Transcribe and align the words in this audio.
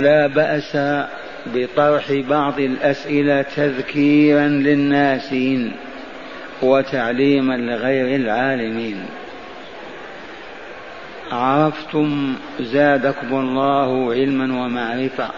لا 0.00 0.26
بأس 0.26 0.78
بطرح 1.46 2.12
بعض 2.12 2.60
الأسئلة 2.60 3.42
تذكيرا 3.42 4.48
للناسين 4.48 5.72
وتعليما 6.62 7.54
لغير 7.56 8.16
العالمين. 8.16 9.06
عرفتم 11.32 12.34
زادكم 12.60 13.34
الله 13.34 14.12
علما 14.12 14.64
ومعرفة 14.64 15.30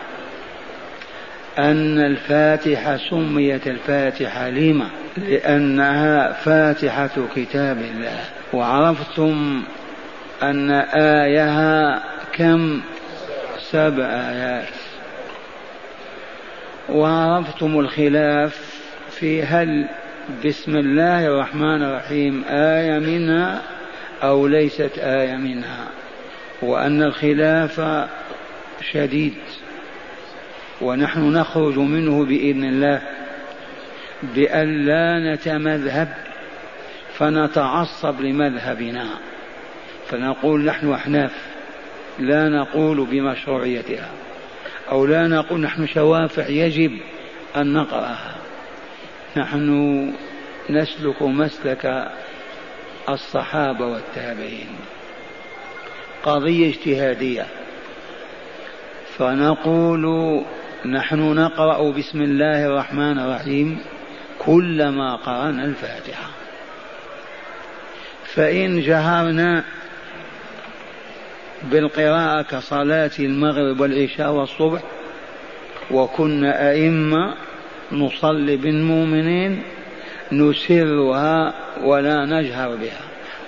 أن 1.58 1.98
الفاتحة 1.98 2.96
سميت 3.10 3.66
الفاتحة 3.66 4.48
لما؟ 4.48 4.86
لأنها 5.16 6.32
فاتحة 6.32 7.10
كتاب 7.36 7.78
الله. 7.78 8.20
وعرفتم 8.52 9.62
أن 10.42 10.70
آيها 10.94 12.02
كم؟ 12.32 12.80
سبع 13.72 14.04
آيات. 14.04 14.68
وعرفتم 16.88 17.80
الخلاف 17.80 18.82
في 19.10 19.42
هل 19.42 19.88
بسم 20.46 20.76
الله 20.76 21.26
الرحمن 21.26 21.82
الرحيم 21.82 22.44
آية 22.48 22.98
منها 22.98 23.62
أو 24.22 24.46
ليست 24.46 24.98
آية 24.98 25.36
منها. 25.36 25.86
وأن 26.62 27.02
الخلاف 27.02 28.06
شديد. 28.92 29.34
ونحن 30.80 31.32
نخرج 31.32 31.78
منه 31.78 32.24
بإذن 32.24 32.64
الله. 32.64 33.02
بأن 34.22 34.86
لا 34.86 35.34
نتمذهب 35.34 36.08
فنتعصب 37.14 38.20
لمذهبنا. 38.20 39.06
فنقول 40.08 40.64
نحن 40.64 40.92
أحناف. 40.92 41.51
لا 42.18 42.48
نقول 42.48 43.06
بمشروعيتها 43.06 44.08
أو 44.90 45.06
لا 45.06 45.28
نقول 45.28 45.60
نحن 45.60 45.86
شوافع 45.86 46.46
يجب 46.46 46.98
أن 47.56 47.72
نقرأها. 47.72 48.34
نحن 49.36 50.12
نسلك 50.70 51.22
مسلك 51.22 52.12
الصحابة 53.08 53.86
والتابعين. 53.86 54.68
قضية 56.22 56.70
اجتهادية. 56.70 57.46
فنقول 59.18 60.44
نحن 60.86 61.34
نقرأ 61.34 61.90
بسم 61.90 62.22
الله 62.22 62.66
الرحمن 62.66 63.18
الرحيم 63.18 63.80
كلما 64.38 65.16
قرأنا 65.16 65.64
الفاتحة. 65.64 66.30
فإن 68.34 68.80
جهرنا 68.80 69.64
بالقراءة 71.70 72.42
كصلاة 72.42 73.10
المغرب 73.18 73.80
والعشاء 73.80 74.30
والصبح 74.30 74.82
وكنا 75.90 76.70
أئمة 76.70 77.34
نصلي 77.92 78.56
بالمؤمنين 78.56 79.62
نسرها 80.32 81.54
ولا 81.84 82.26
نجهر 82.26 82.76
بها 82.76 83.02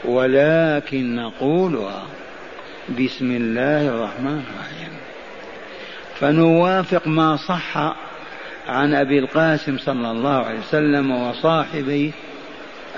ولكن 0.04 1.16
نقولها 1.16 2.02
بسم 3.00 3.30
الله 3.30 3.88
الرحمن 3.88 4.42
الرحيم. 4.50 4.92
فنوافق 6.14 7.08
ما 7.08 7.36
صح 7.36 7.76
عن 8.68 8.94
أبي 8.94 9.18
القاسم 9.18 9.78
صلى 9.78 10.10
الله 10.10 10.44
عليه 10.44 10.58
وسلم 10.58 11.10
وصاحبيه 11.10 12.10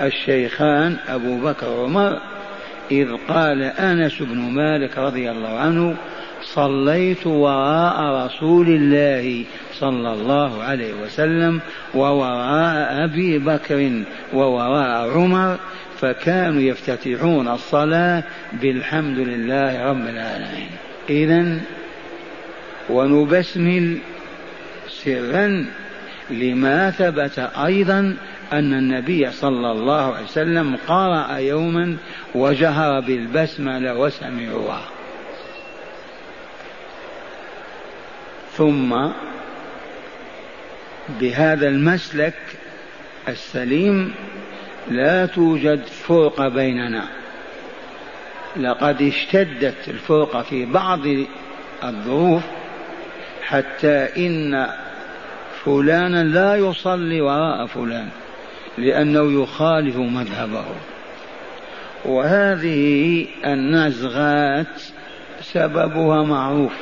الشيخان 0.01 0.97
أبو 1.07 1.37
بكر 1.37 1.69
وعمر 1.69 2.19
إذ 2.91 3.07
قال 3.27 3.61
أنس 3.63 4.21
بن 4.21 4.37
مالك 4.37 4.97
رضي 4.97 5.31
الله 5.31 5.59
عنه 5.59 5.95
صليت 6.41 7.27
وراء 7.27 8.25
رسول 8.25 8.67
الله 8.67 9.45
صلى 9.73 10.13
الله 10.13 10.63
عليه 10.63 10.93
وسلم 10.93 11.59
ووراء 11.93 13.03
أبي 13.03 13.39
بكر 13.39 14.03
ووراء 14.33 15.09
عمر 15.11 15.57
فكانوا 15.99 16.61
يفتتحون 16.61 17.47
الصلاة 17.47 18.23
بالحمد 18.61 19.17
لله 19.19 19.85
رب 19.85 20.07
العالمين. 20.07 20.69
اذا 21.09 21.59
ونبسمل 22.89 23.97
سرا 24.89 25.65
لما 26.29 26.91
ثبت 26.91 27.39
أيضا 27.65 28.17
أن 28.53 28.73
النبي 28.73 29.31
صلى 29.31 29.71
الله 29.71 30.15
عليه 30.15 30.25
وسلم 30.25 30.77
قرأ 30.87 31.37
يوما 31.37 31.97
وجهر 32.35 32.99
بالبسملة 32.99 33.99
وسمعوها. 33.99 34.81
ثم 38.51 38.95
بهذا 41.19 41.67
المسلك 41.67 42.35
السليم 43.27 44.13
لا 44.89 45.25
توجد 45.25 45.85
فرقة 45.85 46.47
بيننا. 46.47 47.03
لقد 48.57 49.01
اشتدت 49.01 49.87
الفرقة 49.87 50.41
في 50.41 50.65
بعض 50.65 50.99
الظروف 51.83 52.43
حتى 53.43 54.07
إن 54.17 54.67
فلانا 55.65 56.23
لا 56.23 56.55
يصلي 56.55 57.21
وراء 57.21 57.65
فلان. 57.65 58.09
لأنه 58.77 59.43
يخالف 59.43 59.97
مذهبه. 59.97 60.65
وهذه 62.05 63.25
النزغات 63.45 64.81
سببها 65.41 66.23
معروف. 66.23 66.73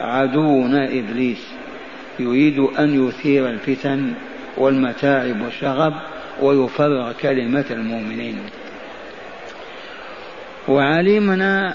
عدونا 0.00 0.84
إبليس. 0.84 1.48
يريد 2.18 2.58
أن 2.58 3.08
يثير 3.08 3.48
الفتن 3.48 4.12
والمتاعب 4.56 5.40
والشغب 5.40 5.94
ويفرغ 6.42 7.12
كلمة 7.12 7.64
المؤمنين. 7.70 8.38
وعلمنا 10.68 11.74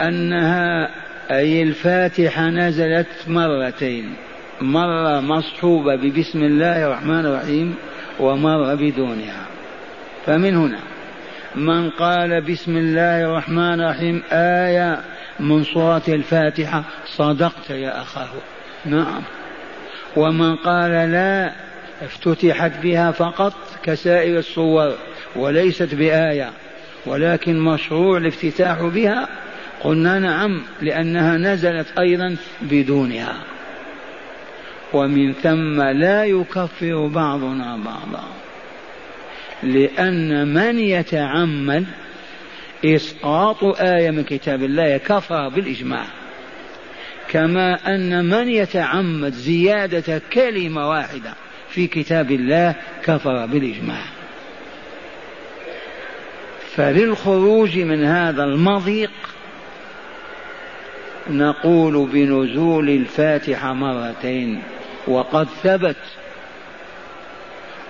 أنها 0.00 0.90
أي 1.30 1.62
الفاتحة 1.62 2.50
نزلت 2.50 3.08
مرتين. 3.28 4.14
مرة 4.60 5.20
مصحوبة 5.20 5.96
ببسم 5.96 6.42
الله 6.42 6.86
الرحمن 6.86 7.26
الرحيم 7.26 7.74
ومره 8.20 8.74
بدونها. 8.74 9.46
فمن 10.26 10.56
هنا 10.56 10.78
من 11.54 11.90
قال 11.90 12.40
بسم 12.40 12.76
الله 12.76 13.24
الرحمن 13.24 13.80
الرحيم 13.80 14.22
آية 14.32 15.00
من 15.40 15.64
سورة 15.64 16.02
الفاتحة 16.08 16.84
صدقت 17.06 17.70
يا 17.70 18.02
أخاه. 18.02 18.28
نعم. 18.84 19.22
ومن 20.16 20.56
قال 20.56 20.90
لا 20.90 21.52
افتتحت 22.02 22.72
بها 22.82 23.10
فقط 23.10 23.54
كسائر 23.82 24.38
الصور 24.38 24.94
وليست 25.36 25.94
بآية 25.94 26.50
ولكن 27.06 27.60
مشروع 27.60 28.16
الافتتاح 28.16 28.82
بها 28.82 29.28
قلنا 29.80 30.18
نعم 30.18 30.62
لأنها 30.82 31.36
نزلت 31.36 31.98
أيضا 31.98 32.36
بدونها. 32.62 33.34
ومن 34.94 35.32
ثم 35.32 35.82
لا 35.82 36.24
يكفر 36.24 37.06
بعضنا 37.06 37.76
بعضا. 37.76 38.24
لأن 39.62 40.54
من 40.54 40.78
يتعمد 40.78 41.86
إسقاط 42.84 43.64
آية 43.80 44.10
من 44.10 44.24
كتاب 44.24 44.62
الله 44.62 44.96
كفر 44.96 45.48
بالإجماع. 45.48 46.04
كما 47.28 47.94
أن 47.94 48.24
من 48.24 48.48
يتعمد 48.48 49.32
زيادة 49.32 50.22
كلمة 50.32 50.88
واحدة 50.88 51.34
في 51.68 51.86
كتاب 51.86 52.30
الله 52.30 52.74
كفر 53.04 53.46
بالإجماع. 53.46 54.02
فللخروج 56.76 57.78
من 57.78 58.04
هذا 58.04 58.44
المضيق 58.44 59.10
نقول 61.30 62.08
بنزول 62.12 62.90
الفاتحة 62.90 63.72
مرتين. 63.72 64.62
وقد 65.06 65.48
ثبت 65.62 65.96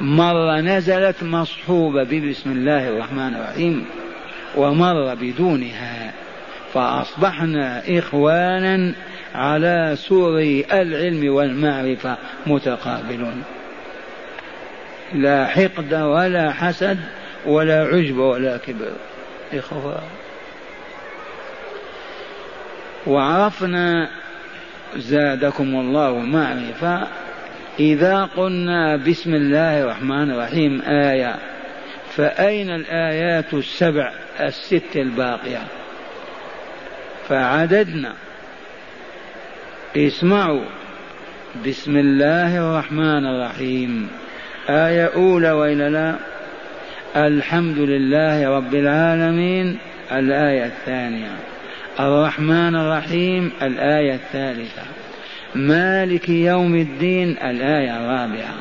مرة 0.00 0.60
نزلت 0.60 1.22
مصحوبة 1.22 2.02
ببسم 2.02 2.52
الله 2.52 2.88
الرحمن 2.88 3.34
الرحيم 3.34 3.86
ومر 4.56 5.14
بدونها 5.14 6.12
فأصبحنا 6.74 7.82
إخوانا 7.98 8.94
على 9.34 9.96
سور 9.96 10.40
العلم 10.72 11.34
والمعرفة 11.34 12.16
متقابلون. 12.46 13.42
لا 15.14 15.46
حقد 15.46 15.94
ولا 15.94 16.52
حسد 16.52 16.98
ولا 17.46 17.84
عجب 17.84 18.18
ولا 18.18 18.56
كبر 18.56 18.92
إخوة. 19.54 20.02
وعرفنا 23.06 24.10
زادكم 24.96 25.64
الله 25.64 26.18
معرفة 26.18 27.06
إذا 27.80 28.24
قلنا 28.24 28.96
بسم 28.96 29.34
الله 29.34 29.82
الرحمن 29.82 30.30
الرحيم 30.30 30.82
آية 30.82 31.34
فأين 32.16 32.70
الآيات 32.70 33.54
السبع 33.54 34.12
الست 34.40 34.96
الباقية؟ 34.96 35.62
فعددنا. 37.28 38.12
اسمعوا. 39.96 40.64
بسم 41.66 41.96
الله 41.96 42.58
الرحمن 42.58 43.26
الرحيم. 43.26 44.08
آية 44.68 45.10
أولى 45.14 45.50
وإلا 45.50 45.88
لا. 45.88 46.14
الحمد 47.26 47.78
لله 47.78 48.56
رب 48.56 48.74
العالمين. 48.74 49.78
الآية 50.12 50.64
الثانية. 50.64 51.51
الرحمن 52.00 52.74
الرحيم 52.76 53.52
الآية 53.62 54.14
الثالثة. 54.14 54.82
مالك 55.54 56.28
يوم 56.28 56.74
الدين 56.74 57.30
الآية 57.30 57.96
الرابعة. 57.96 58.54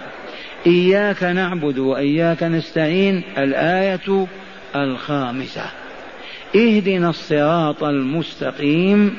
إياك 0.68 1.24
نعبد 1.24 1.78
وإياك 1.78 2.44
نستعين 2.44 3.24
الآية 3.38 4.28
الخامسة. 4.76 5.66
اهدنا 6.56 7.10
الصراط 7.10 7.84
المستقيم 7.84 9.18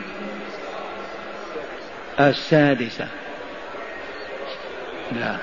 السادسة. 2.20 3.06
لا. 5.20 5.36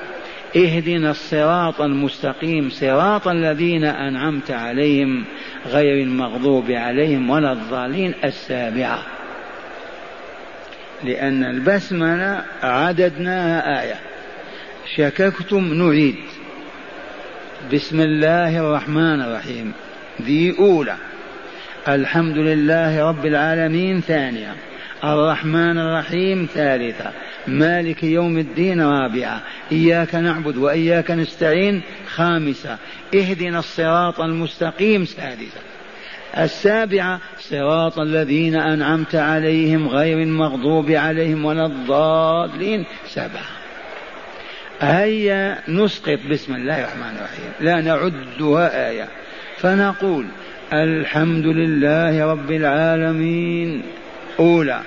اهدنا 0.55 1.11
الصراط 1.11 1.81
المستقيم 1.81 2.69
صراط 2.69 3.27
الذين 3.27 3.83
أنعمت 3.83 4.51
عليهم 4.51 5.23
غير 5.65 6.03
المغضوب 6.03 6.71
عليهم 6.71 7.29
ولا 7.29 7.51
الضالين 7.51 8.13
السابعة. 8.23 9.03
لأن 11.03 11.43
البسملة 11.43 12.43
عددناها 12.63 13.81
آية. 13.81 13.95
شككتم 14.95 15.73
نعيد 15.73 16.15
بسم 17.73 18.01
الله 18.01 18.59
الرحمن 18.59 19.21
الرحيم. 19.21 19.73
ذي 20.21 20.55
أولى. 20.59 20.95
الحمد 21.87 22.37
لله 22.37 23.09
رب 23.09 23.25
العالمين. 23.25 24.01
ثانية. 24.01 24.55
الرحمن 25.03 25.77
الرحيم. 25.77 26.47
ثالثة. 26.53 27.11
مالك 27.47 28.03
يوم 28.03 28.37
الدين 28.37 28.81
رابعة 28.81 29.41
إياك 29.71 30.15
نعبد 30.15 30.57
وإياك 30.57 31.11
نستعين. 31.11 31.81
خامسة 32.07 32.77
اهدنا 33.15 33.59
الصراط 33.59 34.21
المستقيم. 34.21 35.05
سادسة 35.05 35.61
السابعة 36.37 37.19
صراط 37.39 37.99
الذين 37.99 38.55
أنعمت 38.55 39.15
عليهم 39.15 39.87
غير 39.87 40.17
المغضوب 40.17 40.91
عليهم 40.91 41.45
ولا 41.45 41.65
الضالين. 41.65 42.85
سبعة 43.07 43.49
هيا 44.81 45.57
نسقط. 45.69 46.19
بسم 46.31 46.55
الله 46.55 46.79
الرحمن 46.79 47.17
الرحيم. 47.17 47.51
لا 47.61 47.81
نعدها 47.81 48.89
آية. 48.89 49.07
فنقول 49.57 50.25
الحمد 50.73 51.45
لله 51.45 52.31
رب 52.31 52.51
العالمين. 52.51 53.83
أولى 54.39 54.81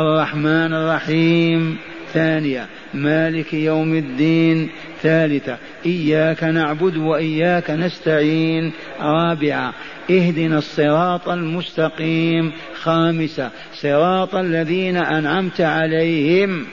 الرحمن 0.00 0.74
الرحيم. 0.74 1.78
ثانية 2.12 2.66
مالك 2.94 3.54
يوم 3.54 3.94
الدين. 3.94 4.68
ثالثة 5.02 5.56
إياك 5.86 6.44
نعبد 6.44 6.96
وإياك 6.96 7.70
نستعين. 7.70 8.72
رابعة 9.00 9.74
اهدنا 10.10 10.58
الصراط 10.58 11.28
المستقيم. 11.28 12.52
خامسة 12.82 13.50
صراط 13.74 14.34
الذين 14.34 14.96
أنعمت 14.96 15.60
عليهم. 15.60 16.66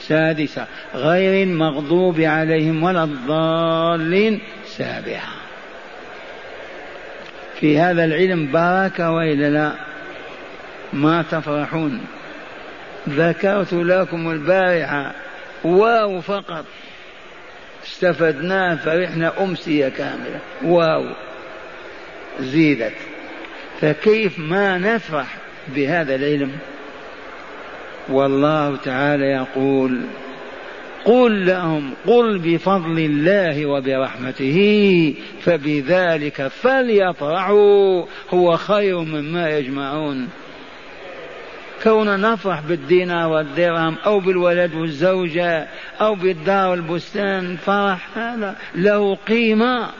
سادسة 0.00 0.66
غير 0.94 1.48
المغضوب 1.48 2.20
عليهم 2.20 2.82
ولا 2.82 3.04
الضالين. 3.04 4.40
سابعة. 4.66 5.28
في 7.60 7.78
هذا 7.78 8.04
العلم 8.04 8.52
بركة 8.52 9.10
وإلا 9.10 9.50
لا؟ 9.50 9.72
ما 10.92 11.22
تفرحون. 11.22 12.00
ذكرت 13.08 13.72
لكم 13.72 14.30
البارحة 14.30 15.12
واو 15.64 16.20
فقط. 16.20 16.64
استفدناه 17.86 18.76
فرحنا 18.76 19.44
أمسية 19.44 19.88
كاملة. 19.88 20.40
واو. 20.64 21.04
زيدت. 22.40 22.94
فكيف 23.80 24.38
ما 24.38 24.78
نفرح 24.78 25.36
بهذا 25.68 26.14
العلم؟ 26.14 26.52
والله 28.08 28.76
تعالى 28.76 29.24
يقول 29.24 30.00
قل 31.04 31.46
لهم 31.46 31.94
قل 32.06 32.38
بفضل 32.38 32.98
الله 32.98 33.66
وبرحمته 33.66 35.14
فبذلك 35.42 36.46
فليفرحوا 36.46 38.04
هو 38.30 38.56
خير 38.56 39.00
مما 39.00 39.50
يجمعون. 39.50 40.28
كون 41.86 42.20
نفرح 42.20 42.60
بالدينار 42.60 43.28
والدرهم 43.28 43.96
أو 44.06 44.20
بالولد 44.20 44.74
والزوجة 44.74 45.66
أو 46.00 46.14
بالدار 46.14 46.70
والبستان 46.70 47.56
فرح 47.56 48.18
هذا 48.18 48.56
له 48.74 49.14
قيمة. 49.14 49.90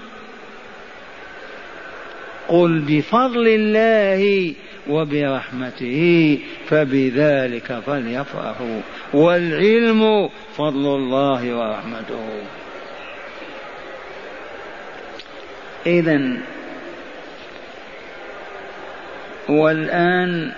قل 2.49 2.79
بفضل 2.79 3.49
الله 3.49 4.55
وبرحمته 4.89 6.39
فبذلك 6.69 7.83
فليفرحوا. 7.87 8.81
والعلم 9.13 10.29
فضل 10.57 10.95
الله 10.97 11.55
ورحمته. 11.55 12.43
إذا 15.87 16.39
والآن 19.49 20.53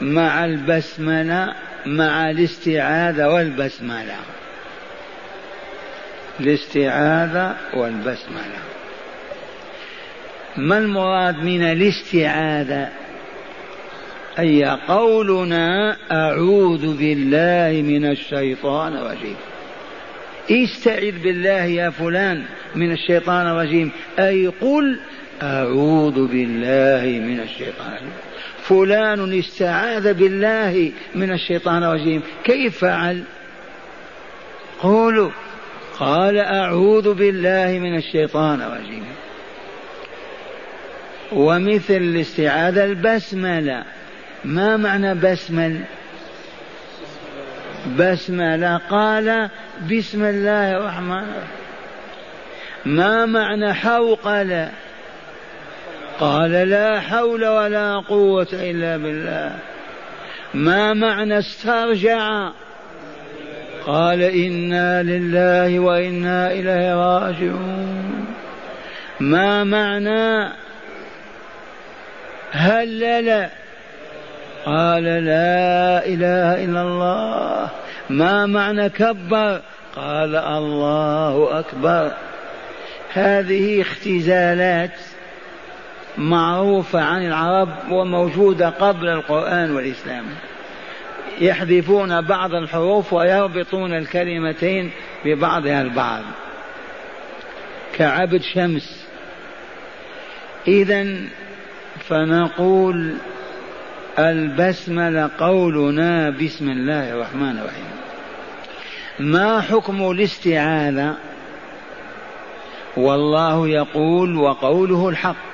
مع 0.00 0.44
البسملة 0.44 1.54
مع 1.86 2.30
الاستعاذة 2.30 3.28
والبسملة. 3.28 4.16
الاستعاذة 6.40 7.56
والبسملة. 7.74 8.60
ما 10.56 10.78
المراد 10.78 11.36
من 11.38 11.62
الاستعاذة؟ 11.62 12.88
أي 14.38 14.64
قولنا 14.88 15.96
أعوذ 16.12 16.96
بالله 16.96 17.82
من 17.82 18.10
الشيطان 18.10 18.96
الرجيم. 18.96 19.36
استعذ 20.50 21.22
بالله 21.22 21.64
يا 21.64 21.90
فلان 21.90 22.44
من 22.74 22.92
الشيطان 22.92 23.46
الرجيم. 23.46 23.90
أي 24.18 24.46
قل 24.46 25.00
أعوذ 25.42 26.26
بالله 26.26 27.20
من 27.26 27.40
الشيطان 27.40 27.86
الرجيم. 27.86 28.23
فلان 28.68 29.38
استعاذ 29.38 30.14
بالله 30.14 30.92
من 31.14 31.32
الشيطان 31.32 31.84
الرجيم. 31.84 32.22
كيف 32.44 32.78
فعل؟ 32.78 33.22
قولوا. 34.80 35.30
قال 35.98 36.38
أعوذ 36.38 37.14
بالله 37.14 37.78
من 37.78 37.96
الشيطان 37.96 38.62
الرجيم. 38.62 39.04
ومثل 41.32 41.94
الاستعاذة 41.94 42.84
البسملة. 42.84 43.84
ما 44.44 44.76
معنى 44.76 45.14
بسمل؟ 45.14 45.80
بسملة. 47.98 48.76
قال 48.76 49.50
بسم 49.90 50.24
الله 50.24 50.76
الرحمن 50.76 51.12
الرحيم. 51.12 51.48
ما 52.86 53.26
معنى 53.26 53.74
حوقل 53.74 54.68
قال 56.20 56.50
لا 56.50 57.00
حول 57.00 57.46
ولا 57.46 57.96
قوة 58.08 58.46
إلا 58.52 58.96
بالله. 58.96 59.56
ما 60.54 60.94
معنى 60.94 61.38
استرجع؟ 61.38 62.50
قال 63.86 64.22
إنا 64.22 65.02
لله 65.02 65.78
وإنا 65.78 66.52
إليه 66.52 66.94
راجعون. 66.94 68.26
ما 69.20 69.64
معنى؟ 69.64 70.52
هلل. 72.52 73.48
قال 74.66 75.04
لا 75.04 76.06
إله 76.06 76.64
إلا 76.64 76.82
الله. 76.82 77.68
ما 78.10 78.46
معنى 78.46 78.88
كبر؟ 78.88 79.60
قال 79.96 80.36
الله 80.36 81.58
أكبر. 81.58 82.10
هذه 83.12 83.80
اختزالات. 83.80 84.98
معروفة 86.18 87.00
عن 87.00 87.26
العرب 87.26 87.68
وموجودة 87.90 88.68
قبل 88.68 89.08
القرآن 89.08 89.70
والإسلام. 89.70 90.24
يحذفون 91.40 92.20
بعض 92.20 92.54
الحروف 92.54 93.12
ويربطون 93.12 93.94
الكلمتين 93.94 94.90
ببعضها 95.24 95.82
البعض. 95.82 96.22
كعبد 97.94 98.42
شمس. 98.42 99.06
إذا 100.68 101.06
فنقول 101.98 103.14
البسملة 104.18 105.30
قولنا 105.38 106.30
بسم 106.30 106.70
الله 106.70 107.12
الرحمن 107.12 107.58
الرحيم. 107.58 107.90
ما 109.18 109.60
حكم 109.60 110.10
الاستعاذة؟ 110.10 111.14
والله 112.96 113.68
يقول 113.68 114.36
وقوله 114.36 115.08
الحق. 115.08 115.53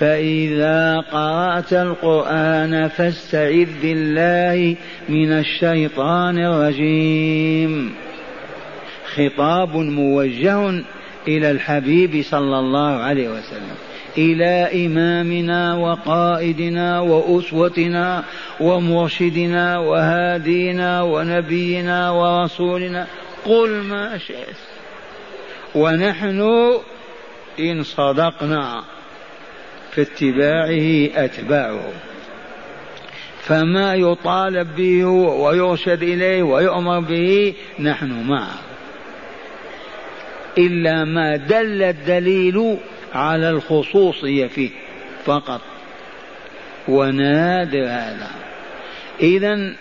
فإذا 0.00 1.04
قرأت 1.12 1.72
القرآن 1.72 2.88
فاستعذ 2.88 3.68
بالله 3.82 4.76
من 5.08 5.32
الشيطان 5.32 6.38
الرجيم. 6.38 7.94
خطاب 9.14 9.76
موجه 9.76 10.84
إلى 11.28 11.50
الحبيب 11.50 12.22
صلى 12.22 12.58
الله 12.58 12.90
عليه 12.90 13.28
وسلم 13.28 13.76
إلى 14.18 14.86
إمامنا 14.86 15.74
وقائدنا 15.74 17.00
وأسوتنا 17.00 18.24
ومرشدنا 18.60 19.78
وهادينا 19.78 21.02
ونبينا 21.02 22.10
ورسولنا 22.10 23.06
قل 23.44 23.70
ما 23.70 24.18
شئت 24.18 24.56
ونحن 25.74 26.40
إن 27.60 27.82
صدقنا. 27.82 28.82
في 29.92 30.02
أتباعه. 30.02 31.24
أتباعه 31.24 31.92
فما 33.42 33.94
يطالب 33.94 34.76
به 34.76 35.06
ويرشد 35.06 36.02
إليه 36.02 36.42
ويؤمر 36.42 37.00
به 37.00 37.54
نحن 37.78 38.22
معه. 38.28 38.58
إلا 40.58 41.04
ما 41.04 41.36
دل 41.36 41.82
الدليل 41.82 42.76
على 43.14 43.50
الخصوصية 43.50 44.46
فيه 44.46 44.70
فقط. 45.24 45.60
ونادر 46.88 47.84
هذا. 47.84 48.30
إذا 49.20 49.74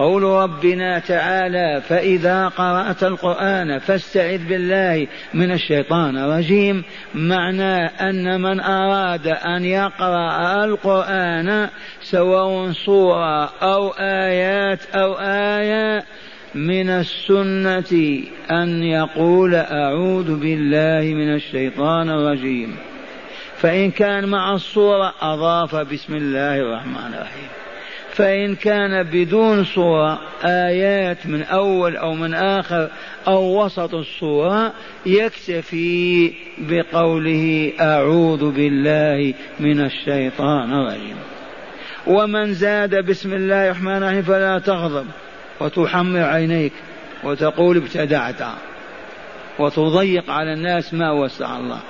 قول 0.00 0.22
ربنا 0.22 0.98
تعالى 0.98 1.82
فإذا 1.88 2.48
قرأت 2.48 3.04
القرآن 3.04 3.78
فاستعذ 3.78 4.48
بالله 4.48 5.06
من 5.34 5.52
الشيطان 5.52 6.16
الرجيم. 6.16 6.84
معناه 7.14 7.86
أن 8.00 8.40
من 8.40 8.60
أراد 8.60 9.26
أن 9.26 9.64
يقرأ 9.64 10.64
القرآن 10.64 11.68
سواء 12.02 12.72
سورة 12.72 13.44
أو 13.44 13.88
آيات 13.98 14.80
أو 14.94 15.14
آية 15.20 16.04
من 16.54 16.90
السنة 16.90 18.22
أن 18.50 18.82
يقول 18.82 19.54
أعوذ 19.54 20.36
بالله 20.40 21.14
من 21.14 21.34
الشيطان 21.34 22.10
الرجيم. 22.10 22.76
فإن 23.56 23.90
كان 23.90 24.28
مع 24.28 24.54
الصورة 24.54 25.14
أضاف 25.20 25.76
بسم 25.76 26.14
الله 26.14 26.56
الرحمن 26.56 27.14
الرحيم. 27.14 27.59
فإن 28.20 28.54
كان 28.54 29.02
بدون 29.02 29.64
صورة 29.64 30.20
آيات 30.44 31.26
من 31.26 31.42
أول 31.42 31.96
أو 31.96 32.14
من 32.14 32.34
آخر 32.34 32.88
أو 33.28 33.64
وسط 33.64 33.94
الصورة 33.94 34.72
يكتفي 35.06 36.32
بقوله 36.58 37.72
أعوذ 37.80 38.50
بالله 38.50 39.34
من 39.60 39.80
الشيطان 39.84 40.72
الرجيم. 40.72 41.16
ومن 42.06 42.54
زاد 42.54 43.06
بسم 43.06 43.34
الله 43.34 43.66
الرحمن 43.66 43.96
الرحيم 43.96 44.22
فلا 44.22 44.58
تغضب 44.58 45.06
وتحمر 45.60 46.22
عينيك 46.22 46.72
وتقول 47.24 47.76
ابتدعت 47.76 48.42
وتضيق 49.58 50.30
على 50.30 50.52
الناس 50.52 50.94
ما 50.94 51.12
وسع 51.12 51.58
الله. 51.58 51.80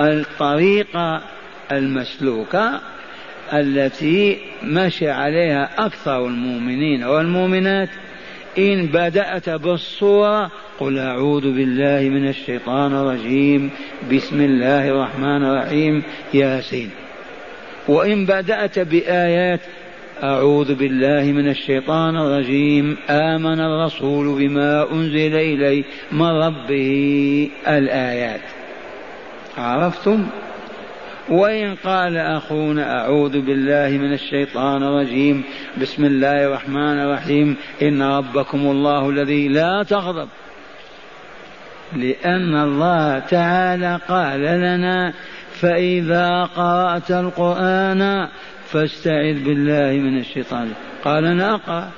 الطريقة 0.00 1.22
المسلوكة 1.72 2.80
التي 3.52 4.38
مشى 4.64 5.10
عليها 5.10 5.86
أكثر 5.86 6.26
المؤمنين 6.26 7.04
والمؤمنات 7.04 7.88
إن 8.58 8.86
بدأت 8.86 9.50
بالصورة 9.50 10.50
قل 10.80 10.98
أعوذ 10.98 11.42
بالله 11.42 12.08
من 12.08 12.28
الشيطان 12.28 12.94
الرجيم 12.94 13.70
بسم 14.12 14.40
الله 14.40 14.88
الرحمن 14.88 15.44
الرحيم 15.44 16.02
ياسين. 16.34 16.90
وإن 17.88 18.26
بدأت 18.26 18.78
بآيات 18.78 19.60
أعوذ 20.22 20.74
بالله 20.74 21.32
من 21.32 21.48
الشيطان 21.48 22.16
الرجيم 22.16 22.96
آمن 23.10 23.60
الرسول 23.60 24.38
بما 24.38 24.92
أنزل 24.92 25.34
إليه 25.36 25.84
من 26.12 26.26
ربه 26.26 27.50
الآيات. 27.68 28.40
عرفتم؟ 29.58 30.26
وإن 31.30 31.74
قال 31.74 32.16
أخونا 32.16 33.00
أعوذ 33.00 33.40
بالله 33.40 33.88
من 33.98 34.12
الشيطان 34.12 34.82
الرجيم 34.82 35.44
بسم 35.80 36.04
الله 36.04 36.46
الرحمن 36.46 36.98
الرحيم 36.98 37.56
إن 37.82 38.02
ربكم 38.02 38.58
الله 38.58 39.10
الذي 39.10 39.48
لا 39.48 39.82
تغضب 39.82 40.28
لأن 41.96 42.56
الله 42.56 43.18
تعالى 43.18 44.00
قال 44.08 44.40
لنا 44.40 45.12
فإذا 45.60 46.44
قرأت 46.44 47.10
القرآن 47.10 48.28
فاستعذ 48.66 49.44
بالله 49.44 49.92
من 49.92 50.18
الشيطان 50.18 50.72
قال 51.04 51.36
ناقة 51.36 51.90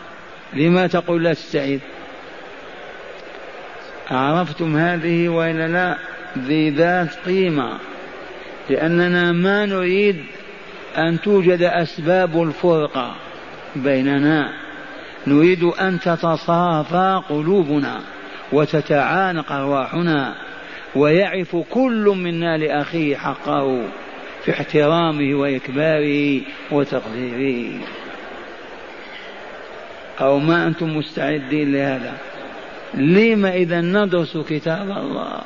لما 0.52 0.86
تقول 0.86 1.24
لا 1.24 1.32
تستعذ 1.32 1.78
عرفتم 4.10 4.76
هذه 4.76 5.28
وإلا 5.28 5.68
لا؟ 5.68 5.96
ذي 6.38 6.70
ذات 6.70 7.14
قيمة 7.26 7.78
لأننا 8.68 9.32
ما 9.32 9.66
نريد 9.66 10.16
أن 10.96 11.20
توجد 11.20 11.62
أسباب 11.62 12.42
الفرقة 12.42 13.14
بيننا. 13.76 14.52
نريد 15.26 15.64
أن 15.64 16.00
تتصافى 16.00 17.22
قلوبنا 17.28 18.00
وتتعانق 18.52 19.52
أرواحنا 19.52 20.34
ويعرف 20.94 21.56
كل 21.56 22.14
منا 22.16 22.56
لأخيه 22.56 23.16
حقه 23.16 23.88
في 24.44 24.50
احترامه 24.50 25.34
وإكباره 25.34 26.40
وتقديره. 26.70 27.80
أو 30.20 30.38
ما 30.38 30.66
أنتم 30.66 30.96
مستعدين 30.96 31.72
لهذا؟ 31.72 32.12
لما 32.94 33.54
إذا 33.54 33.80
ندرس 33.80 34.36
كتاب 34.36 34.90
الله؟ 34.90 35.40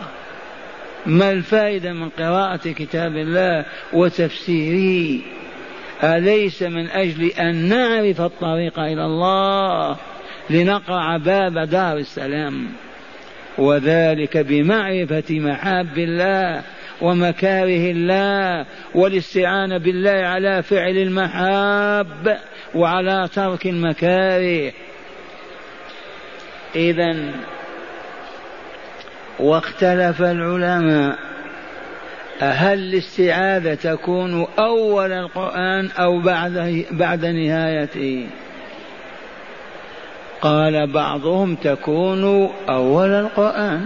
ما 1.06 1.30
الفائدة 1.30 1.92
من 1.92 2.08
قراءة 2.08 2.72
كتاب 2.72 3.16
الله 3.16 3.64
وتفسيره؟ 3.92 5.20
أليس 6.04 6.62
من 6.62 6.90
أجل 6.90 7.26
أن 7.26 7.54
نعرف 7.68 8.20
الطريق 8.20 8.78
إلى 8.78 9.04
الله 9.04 9.96
لنقرع 10.50 11.16
باب 11.16 11.58
دار 11.58 11.96
السلام؟ 11.96 12.68
وذلك 13.58 14.36
بمعرفة 14.36 15.24
محاب 15.30 15.98
الله 15.98 16.62
ومكاره 17.00 17.90
الله 17.90 18.66
والاستعانة 18.94 19.78
بالله 19.78 20.10
على 20.10 20.62
فعل 20.62 20.96
المحاب 20.96 22.38
وعلى 22.74 23.28
ترك 23.34 23.66
المكاره. 23.66 24.72
إذا 26.76 27.16
واختلف 29.40 30.22
العلماء. 30.22 31.18
هل 32.40 32.78
الاستعاذة 32.78 33.74
تكون 33.74 34.46
أول 34.58 35.12
القرآن 35.12 35.88
أو 35.98 36.20
بعد 36.20 36.84
بعد 36.90 37.26
نهايته؟ 37.26 38.26
قال 40.40 40.92
بعضهم 40.92 41.54
تكون 41.54 42.50
أول 42.68 43.08
القرآن. 43.08 43.84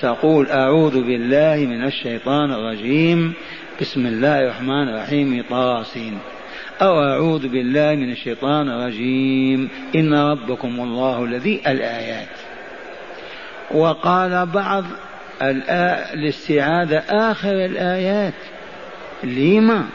تقول 0.00 0.50
أعوذ 0.50 1.02
بالله 1.02 1.56
من 1.56 1.84
الشيطان 1.84 2.52
الرجيم. 2.52 3.32
بسم 3.80 4.06
الله 4.06 4.40
الرحمن 4.40 4.88
الرحيم. 4.88 5.44
طاسين. 5.50 6.18
أو 6.82 7.02
أعوذ 7.02 7.48
بالله 7.48 7.94
من 7.94 8.12
الشيطان 8.12 8.68
الرجيم. 8.68 9.68
إن 9.96 10.14
ربكم 10.14 10.80
الله 10.80 11.24
الذي 11.24 11.60
الآيات. 11.66 12.45
وقال 13.70 14.46
بعض 14.46 14.84
الاستعاذة 15.42 16.98
آخر 17.08 17.52
الآيات. 17.52 18.34
لما؟ 19.24 19.86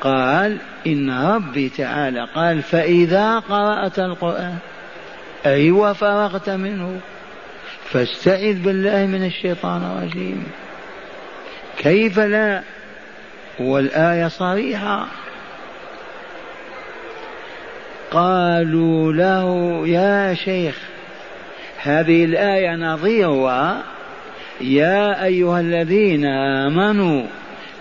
قال 0.00 0.58
إن 0.86 1.10
ربي 1.10 1.68
تعالى 1.68 2.28
قال 2.34 2.62
فإذا 2.62 3.38
قرأت 3.38 3.98
القرآن 3.98 4.58
أي 5.46 5.70
وفرغت 5.70 6.50
منه. 6.50 7.00
فاستعذ 7.84 8.62
بالله 8.62 9.06
من 9.06 9.26
الشيطان 9.26 9.82
الرجيم. 9.82 10.46
كيف 11.78 12.18
لا؟ 12.18 12.62
والآية 13.60 14.28
صريحة. 14.28 15.06
قالوا 18.10 19.12
له 19.12 19.82
يا 19.88 20.34
شيخ 20.34 20.76
هذه 21.82 22.24
الآية 22.24 22.76
نظيرها 22.76 23.82
يا 24.60 25.24
أيها 25.24 25.60
الذين 25.60 26.26
آمنوا 26.26 27.22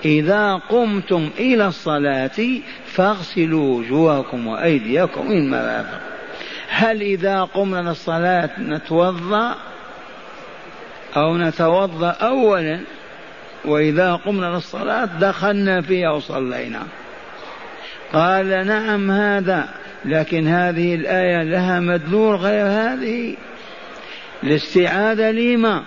إذا 0.06 0.62
قمتم 0.70 1.30
إلى 1.40 1.68
الصلاة 1.68 2.60
فاغسلوا 2.86 3.78
وجوهكم 3.78 4.48
وأيديكم 4.48 5.28
من 5.28 5.38
المرافق. 5.38 6.00
هل 6.70 7.02
إذا 7.02 7.44
قمنا 7.44 7.90
للصلاة 7.90 8.50
نتوضأ 8.60 9.56
أو 11.16 11.38
نتوضأ 11.38 12.10
أولا؟ 12.10 12.80
وإذا 13.66 14.16
قمنا 14.16 14.46
للصلاة 14.46 15.06
دخلنا 15.06 15.82
فيها 15.82 16.10
وصلينا. 16.10 16.82
قال 18.14 18.68
نعم 18.68 19.12
هذا 19.12 19.70
لكن 20.06 20.48
هذه 20.48 20.96
الآية 20.96 21.44
لها 21.44 21.80
مدلول 21.80 22.36
غير 22.36 22.66
هذه. 22.66 23.36
الاستعاذة 24.44 25.32
لما؟ 25.32 25.84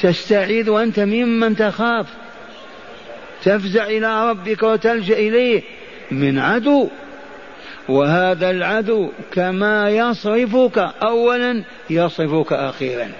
تستعيذ 0.00 0.70
وأنت 0.70 1.00
ممن 1.00 1.56
تخاف. 1.56 2.06
تفزع 3.44 3.84
إلى 3.86 4.30
ربك 4.30 4.62
وتلجأ 4.62 5.14
إليه 5.14 5.62
من 6.10 6.38
عدو. 6.38 6.88
وهذا 7.88 8.50
العدو 8.50 9.10
كما 9.32 9.90
يصرفك 9.90 10.78
أولا 11.02 11.64
يصرفك 11.90 12.52
أخيرا. 12.52 13.12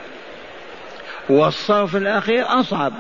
والصرف 1.28 1.97
الأخير 1.97 2.44
أصعب. 2.61 2.92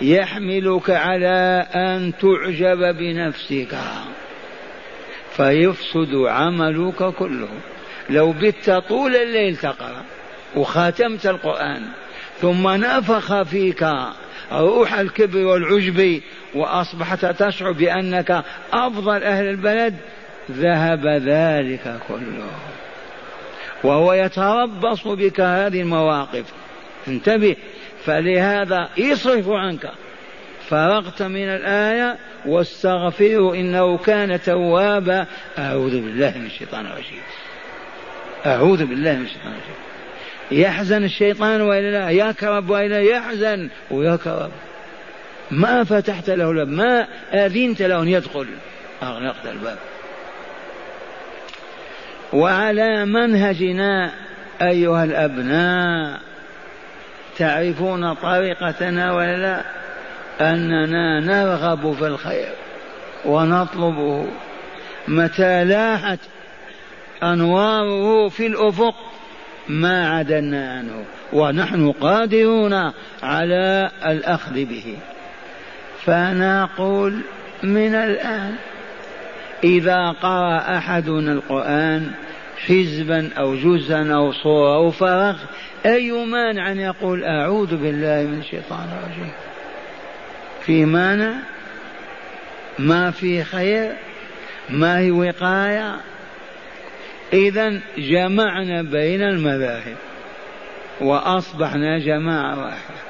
يحملك 0.00 0.90
على 0.90 1.66
أن 1.74 2.12
تعجب 2.20 2.96
بنفسك. 2.96 3.78
فيفسد 5.36 6.14
عملك 6.14 7.14
كله. 7.14 7.48
لو 8.10 8.32
بت 8.32 8.70
طول 8.70 9.16
الليل 9.16 9.56
تقرأ 9.56 10.02
وختمت 10.56 11.26
القرآن 11.26 11.82
ثم 12.40 12.68
نفخ 12.68 13.42
فيك 13.42 13.86
روح 14.52 14.94
الكبر 14.94 15.38
والعجب 15.38 16.20
وأصبحت 16.54 17.26
تشعر 17.26 17.72
بأنك 17.72 18.44
أفضل 18.72 19.22
أهل 19.22 19.44
البلد 19.44 19.94
ذهب 20.50 21.06
ذلك 21.06 22.00
كله. 22.08 22.50
وهو 23.84 24.12
يتربص 24.12 25.08
بك 25.08 25.40
هذه 25.40 25.80
المواقف. 25.80 26.44
انتبه 27.08 27.56
فلهذا 28.04 28.88
يصرف 28.96 29.48
عنك. 29.48 29.90
فرغت 30.68 31.22
من 31.22 31.48
الآية 31.48 32.16
واستغفره 32.46 33.54
إنه 33.54 33.98
كان 33.98 34.42
توابا. 34.42 35.26
أعوذ 35.58 35.90
بالله 35.90 36.38
من 36.38 36.46
الشيطان 36.46 36.86
الرجيم. 36.86 37.22
أعوذ 38.46 38.86
بالله 38.86 39.12
من 39.12 39.22
الشيطان 39.22 39.52
الرجيم. 39.52 39.74
يحزن 40.50 41.04
الشيطان 41.04 41.60
وإلا 41.60 41.90
لا 41.90 42.10
يكرب 42.10 42.70
وإلا 42.70 43.00
يحزن. 43.00 43.68
ويكرب 43.90 44.50
ما 45.50 45.84
فتحت 45.84 46.30
له 46.30 46.50
الباب. 46.50 46.68
ما 46.68 47.06
أذنت 47.32 47.82
له 47.82 48.02
أن 48.02 48.08
يدخل. 48.08 48.46
أغلقت 49.02 49.46
الباب. 49.46 49.78
وعلى 52.32 53.04
منهجنا 53.04 54.12
أيها 54.62 55.04
الأبناء 55.04 56.20
تعرفون 57.38 58.14
طريقتنا 58.14 59.12
ولا 59.12 59.36
لا 59.36 59.62
أننا 60.50 61.20
نرغب 61.20 61.94
في 61.94 62.06
الخير 62.06 62.52
ونطلبه. 63.24 64.26
متى 65.08 65.64
لاحت 65.64 66.18
أنواره 67.22 68.28
في 68.28 68.46
الأفق 68.46 68.94
ما 69.68 70.10
عدلنا 70.10 70.72
عنه 70.72 71.04
ونحن 71.32 71.92
قادرون 71.92 72.92
على 73.22 73.90
الأخذ 74.06 74.54
به. 74.54 74.96
فنقول 76.04 77.20
من 77.62 77.94
الآن 77.94 78.54
إذا 79.64 80.10
قرأ 80.10 80.76
أحدنا 80.78 81.32
القرآن 81.32 82.10
حزبا 82.66 83.30
أو 83.38 83.54
جزءا 83.54 84.14
أو 84.14 84.32
صورة 84.32 84.74
أو 84.74 84.90
فرغ 84.90 85.36
أي 85.86 86.12
مانع 86.12 86.72
أن 86.72 86.80
يقول 86.80 87.24
أعوذ 87.24 87.76
بالله 87.76 88.22
من 88.22 88.38
الشيطان 88.38 88.88
الرجيم؟ 88.98 89.32
في 90.66 90.84
مانع؟ 90.84 91.32
ما 92.78 93.10
في 93.10 93.44
خير؟ 93.44 93.92
ما 94.70 94.98
هي 94.98 95.10
وقاية؟ 95.10 95.96
إذا 97.32 97.80
جمعنا 97.98 98.82
بين 98.82 99.22
المذاهب 99.22 99.96
وأصبحنا 101.00 101.98
جماعة 101.98 102.58
واحدة. 102.58 103.00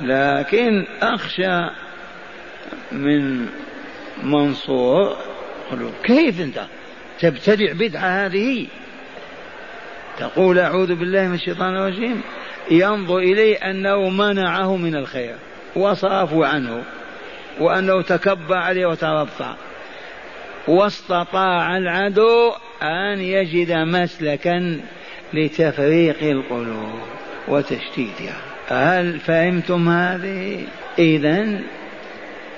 لكن 0.00 0.86
أخشى 1.02 1.70
من 2.92 3.46
منصور 4.22 5.16
كيف 6.04 6.40
أنت 6.40 6.64
تبتدع 7.20 7.72
بدعة 7.72 8.26
هذه؟ 8.26 8.66
تقول 10.18 10.58
أعوذ 10.58 10.94
بالله 10.94 11.28
من 11.28 11.34
الشيطان 11.34 11.76
الرجيم. 11.76 12.20
ينظر 12.70 13.18
إليه 13.18 13.56
أنه 13.56 14.08
منعه 14.08 14.76
من 14.76 14.96
الخير 14.96 15.34
وصرفوا 15.76 16.46
عنه 16.46 16.82
وأنه 17.60 18.02
تكبر 18.02 18.56
عليه 18.56 18.86
وترفع. 18.86 19.54
واستطاع 20.68 21.76
العدو 21.76 22.52
أن 22.82 23.20
يجد 23.20 23.72
مسلكا 23.72 24.80
لتفريق 25.34 26.22
القلوب 26.22 27.00
وتشتيتها 27.48 28.36
هل 28.68 29.20
فهمتم 29.20 29.88
هذه؟ 29.88 30.66
إذا 30.98 31.60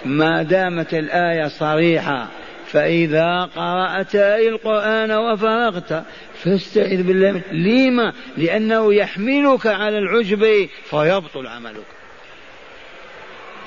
ما 0.05 0.43
دامت 0.43 0.95
الآية 0.95 1.49
صريحة 1.49 2.29
فإذا 2.67 3.49
قرأت 3.57 4.15
القرآن 4.15 5.13
وفرغت 5.13 6.05
فاستعذ 6.45 7.03
بالله. 7.03 7.41
لما؟ 7.53 8.13
لأنه 8.37 8.95
يحملك 8.95 9.67
على 9.67 9.99
العجب 9.99 10.69
فيبطل 10.85 11.47
عملك. 11.47 11.87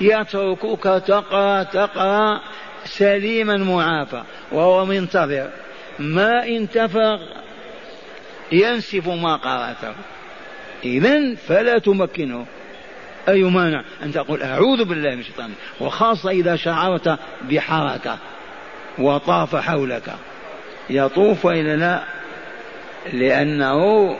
يتركك 0.00 1.02
تقرأ 1.06 1.62
تقرأ 1.62 2.40
سليما 2.84 3.56
معافى 3.56 4.22
وهو 4.52 4.84
منتظر. 4.84 5.50
ما 5.98 6.46
انتفق 6.46 7.20
ينسف 8.52 9.08
ما 9.08 9.36
قرأته. 9.36 9.94
إذا 10.84 11.34
فلا 11.34 11.78
تمكنه. 11.78 12.46
أي 13.28 13.42
مانع 13.42 13.84
أن 14.02 14.12
تقول 14.12 14.42
أعوذ 14.42 14.84
بالله 14.84 15.14
من 15.14 15.20
الشيطان. 15.20 15.50
وخاصة 15.80 16.30
إذا 16.30 16.56
شعرت 16.56 17.18
بحركة 17.50 18.18
وطاف 18.98 19.56
حولك. 19.56 20.14
يطوف 20.90 21.46
إلى 21.46 21.76
لا 21.76 22.02
لأنه 23.12 24.16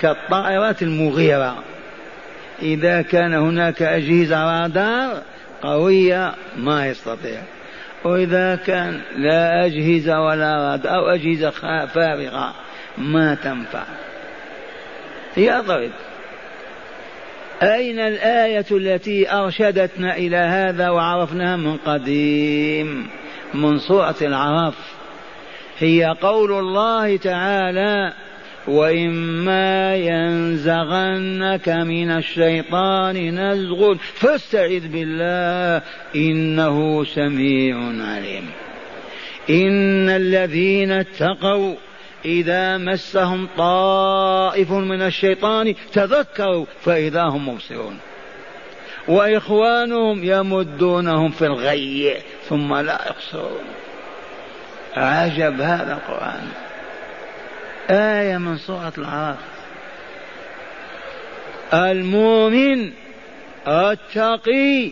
كالطائرات 0.00 0.82
المغيرة. 0.82 1.62
إذا 2.62 3.02
كان 3.02 3.34
هناك 3.34 3.82
أجهزة 3.82 4.44
رادار 4.44 5.22
قوية 5.62 6.34
ما 6.56 6.86
يستطيع. 6.86 7.42
وإذا 8.04 8.56
كان 8.56 9.00
لا 9.16 9.66
أجهزة 9.66 10.20
ولا 10.20 10.56
رادار 10.56 10.94
أو 10.94 11.08
أجهزة 11.08 11.50
فارغة 11.86 12.54
ما 12.98 13.34
تنفع. 13.34 13.84
يضرب 15.36 15.90
أين 17.62 17.98
الآية 17.98 18.64
التي 18.70 19.32
أرشدتنا 19.32 20.16
إلى 20.16 20.36
هذا 20.36 20.90
وعرفناها 20.90 21.56
من 21.56 21.76
قديم؟ 21.76 23.08
من 23.54 23.78
سورة 23.78 24.16
العرف. 24.22 24.74
هي 25.78 26.16
قول 26.20 26.52
الله 26.52 27.16
تعالى 27.16 28.12
وإما 28.66 29.96
ينزغنك 29.96 31.68
من 31.68 32.10
الشيطان 32.10 33.40
نزغ 33.40 33.94
فاستعذ 33.94 34.88
بالله 34.88 35.82
إنه 36.16 37.04
سميع 37.04 37.76
عليم 37.76 38.50
إن 39.50 40.08
الذين 40.08 40.92
اتقوا 40.92 41.74
إذا 42.24 42.78
مسهم 42.78 43.48
طائف 43.56 44.72
من 44.72 45.02
الشيطان 45.02 45.74
تذكروا 45.92 46.66
فإذا 46.84 47.22
هم 47.22 47.48
مبصرون 47.48 47.98
وإخوانهم 49.08 50.24
يمدونهم 50.24 51.30
في 51.30 51.46
الغي 51.46 52.16
ثم 52.48 52.74
لا 52.74 53.00
يقصرون 53.06 53.64
عجب 54.96 55.60
هذا 55.60 55.92
القرآن 55.92 56.48
آية 57.90 58.38
من 58.38 58.56
سورة 58.56 58.92
العراف. 58.98 59.38
المؤمن 61.74 62.90
التقي 63.68 64.90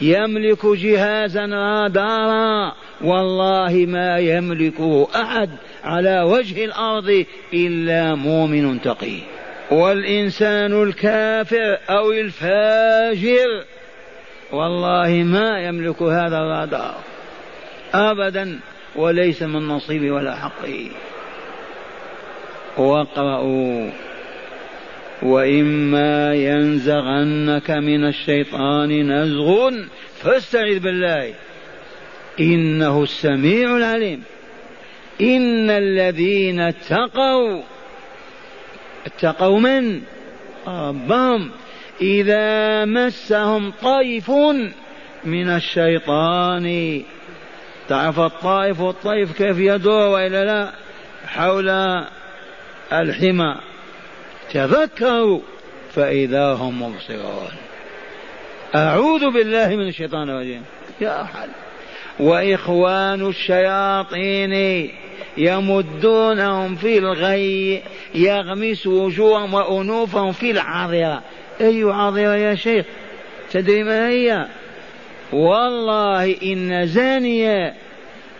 يملك 0.00 0.66
جهازا 0.66 1.46
رادارا 1.46 2.72
والله 3.00 3.86
ما 3.88 4.18
يملكه 4.18 5.08
أحد 5.16 5.50
على 5.84 6.22
وجه 6.22 6.64
الأرض 6.64 7.24
إلا 7.54 8.14
مؤمن 8.14 8.80
تقي. 8.80 9.18
والإنسان 9.70 10.82
الكافر 10.82 11.78
أو 11.90 12.12
الفاجر 12.12 13.64
والله 14.52 15.10
ما 15.10 15.58
يملك 15.58 16.02
هذا 16.02 16.36
الرادار 16.36 16.94
أبدا 17.94 18.60
وليس 18.96 19.42
من 19.42 19.68
نصيبه 19.68 20.10
ولا 20.10 20.34
حقه 20.36 20.88
واقرأوا 22.78 23.90
وإما 25.22 26.34
ينزغنك 26.34 27.70
من 27.70 28.06
الشيطان 28.06 29.12
نزغ. 29.12 29.70
فاستعذ 30.16 30.78
بالله. 30.78 31.34
إنه 32.40 33.02
السميع 33.02 33.76
العليم. 33.76 34.22
إن 35.20 35.70
الذين 35.70 36.60
اتقوا. 36.60 37.62
اتقوا 39.06 39.60
من؟ 39.60 40.00
ربهم. 40.66 41.50
إذا 42.00 42.84
مسهم 42.84 43.72
طيف 43.82 44.30
من 45.24 45.48
الشيطان. 45.48 47.02
تعرف 47.88 48.20
الطائف 48.20 48.80
والطيف 48.80 49.32
كيف 49.32 49.58
يدور 49.58 50.08
وإلا 50.08 50.44
لا؟ 50.44 50.72
حول 51.26 51.70
الحمى. 52.92 53.56
تذكروا 54.52 55.40
فإذا 55.94 56.52
هم 56.52 56.82
مبصرون. 56.82 57.50
أعوذ 58.74 59.30
بالله 59.30 59.68
من 59.68 59.88
الشيطان 59.88 60.30
الرجيم. 60.30 60.62
يا 61.00 61.24
حل 61.24 61.48
وإخوان 62.20 63.26
الشياطين 63.26 64.90
يمدونهم 65.36 66.76
في 66.76 66.98
الغي 66.98 67.82
يغمس 68.14 68.86
وجوههم 68.86 69.54
وأنوفهم 69.54 70.32
في 70.32 70.50
العاذرة 70.50 71.22
أي 71.60 71.82
عاذرة 71.82 72.36
يا 72.36 72.54
شيخ؟ 72.54 72.86
تدري 73.52 73.82
ما 73.82 74.08
هي؟ 74.08 74.46
والله 75.32 76.36
إن 76.42 76.86
زانية 76.86 77.74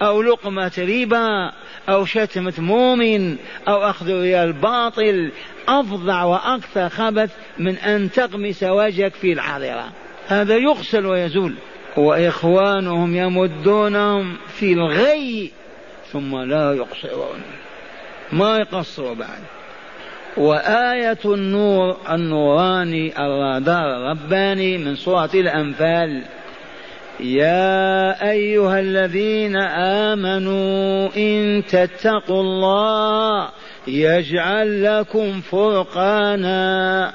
أو 0.03 0.23
لقمة 0.23 0.73
ربا 0.79 1.53
أو 1.89 2.05
شتمة 2.05 2.55
مؤمن 2.59 3.37
أو 3.69 3.91
أخذ 3.91 4.21
ريال 4.21 4.53
باطل. 4.53 5.33
أفظع 5.69 6.23
وأكثر 6.25 6.89
خبث 6.89 7.31
من 7.59 7.77
أن 7.77 8.11
تغمس 8.11 8.63
وجهك 8.63 9.15
في 9.15 9.33
العاذرة 9.33 9.93
هذا 10.27 10.57
يغسل 10.57 11.07
ويزول. 11.07 11.55
وإخوانهم 11.97 13.17
يمدونهم 13.17 14.37
في 14.49 14.73
الغي 14.73 15.51
ثم 16.13 16.37
لا 16.37 16.73
يقصرون. 16.73 17.43
ما 18.33 18.59
يقصروا 18.59 19.15
بعد. 19.15 19.41
وآية 20.37 21.19
النور 21.25 21.97
النوراني 22.11 23.19
الرادار 23.19 23.97
الرباني 23.97 24.79
من 24.79 24.97
سورة 24.97 25.31
الأنفال. 25.35 26.23
يا 27.21 28.31
أيها 28.31 28.81
الذين 28.81 29.57
آمنوا 29.57 31.09
إن 31.17 31.63
تتقوا 31.69 32.41
الله 32.41 33.49
يجعل 33.87 34.85
لكم 34.85 35.41
فرقانا. 35.41 37.13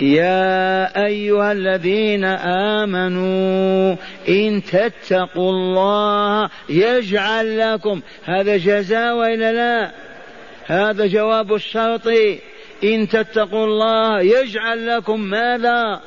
يا 0.00 1.04
أيها 1.06 1.52
الذين 1.52 2.24
آمنوا 2.84 3.96
إن 4.28 4.62
تتقوا 4.62 5.50
الله 5.50 6.50
يجعل 6.68 7.58
لكم. 7.58 8.00
هذا 8.24 8.56
جزاء 8.56 9.16
وإلا 9.16 9.52
لا؟ 9.52 9.90
هذا 10.66 11.06
جواب 11.06 11.54
الشرط. 11.54 12.06
إن 12.84 13.08
تتقوا 13.08 13.64
الله 13.64 14.20
يجعل 14.20 14.86
لكم 14.86 15.20
ماذا؟ 15.20 16.00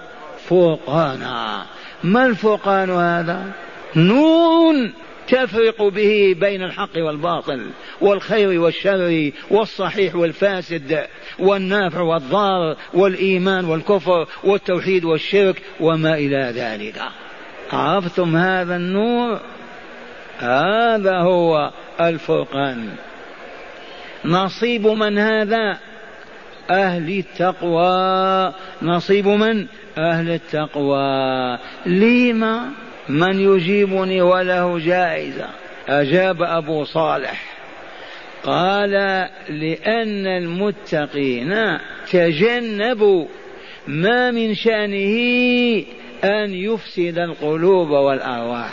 فرقانا 0.52 1.66
ما 2.04 2.26
الفرقان 2.26 2.90
هذا؟ 2.90 3.52
نور 3.96 4.90
تفرق 5.28 5.84
به 5.84 6.36
بين 6.40 6.64
الحق 6.64 6.98
والباطل 6.98 7.70
والخير 8.02 8.62
والشر 8.62 9.32
والصحيح 9.50 10.16
والفاسد 10.16 11.06
والنافع 11.40 12.02
والضار 12.02 12.76
والإيمان 12.94 13.66
والكفر 13.66 14.28
والتوحيد 14.44 15.06
والشرك 15.06 15.62
وما 15.80 16.14
إلى 16.14 16.52
ذلك. 16.56 17.02
عرفتم 17.72 18.36
هذا 18.36 18.76
النور؟ 18.76 19.40
هذا 20.40 21.18
هو 21.18 21.72
الفرقان. 22.02 22.90
نصيب 24.26 24.88
من 24.88 25.18
هذا؟ 25.18 25.78
أهل 26.70 27.10
التقوى. 27.20 28.54
نصيب 28.82 29.28
من؟ 29.28 29.68
أهل 29.97 30.30
التقوى. 30.30 31.58
لما 31.86 32.69
من 33.10 33.39
يجيبني 33.39 34.21
وله 34.21 34.80
جائزة؟ 34.80 35.47
أجاب 35.89 36.41
أبو 36.41 36.84
صالح. 36.84 37.43
قال 38.43 38.91
لأن 39.49 40.27
المتقين 40.27 41.77
تجنبوا 42.12 43.25
ما 43.88 44.32
من 44.32 44.56
شأنه 44.56 45.15
أن 46.23 46.54
يفسد 46.54 47.17
القلوب 47.17 47.89
والأرواح. 47.89 48.71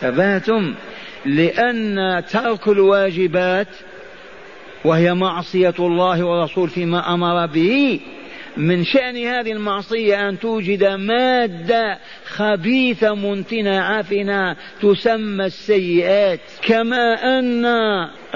تباتم 0.00 0.74
لأن 1.24 2.22
ترك 2.30 2.68
الواجبات 2.68 3.68
وهي 4.84 5.14
معصية 5.14 5.74
الله 5.78 6.24
ورسول 6.24 6.68
فيما 6.68 7.14
أمر 7.14 7.46
به 7.46 8.00
من 8.56 8.84
شأن 8.84 9.16
هذه 9.16 9.52
المعصية 9.52 10.28
أن 10.28 10.38
توجد 10.38 10.84
مادة 10.84 11.98
خبيثة 12.26 13.14
منتنة 13.14 13.80
عفنة 13.80 14.56
تسمى 14.82 15.44
السيئات. 15.44 16.40
كما 16.62 17.14
أن 17.38 17.66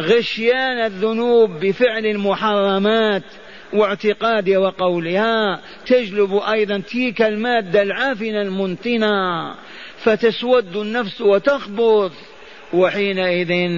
غشيان 0.00 0.84
الذنوب 0.84 1.50
بفعل 1.50 2.06
المحرمات 2.06 3.22
واعتقادها 3.72 4.58
وقولها 4.58 5.60
تجلب 5.86 6.34
أيضا 6.34 6.78
تلك 6.78 7.22
المادة 7.22 7.82
العافنة 7.82 8.42
المنتنة 8.42 9.54
فتسود 9.96 10.76
النفس 10.76 11.20
وتخبث 11.20 12.12
وحينئذ 12.72 13.70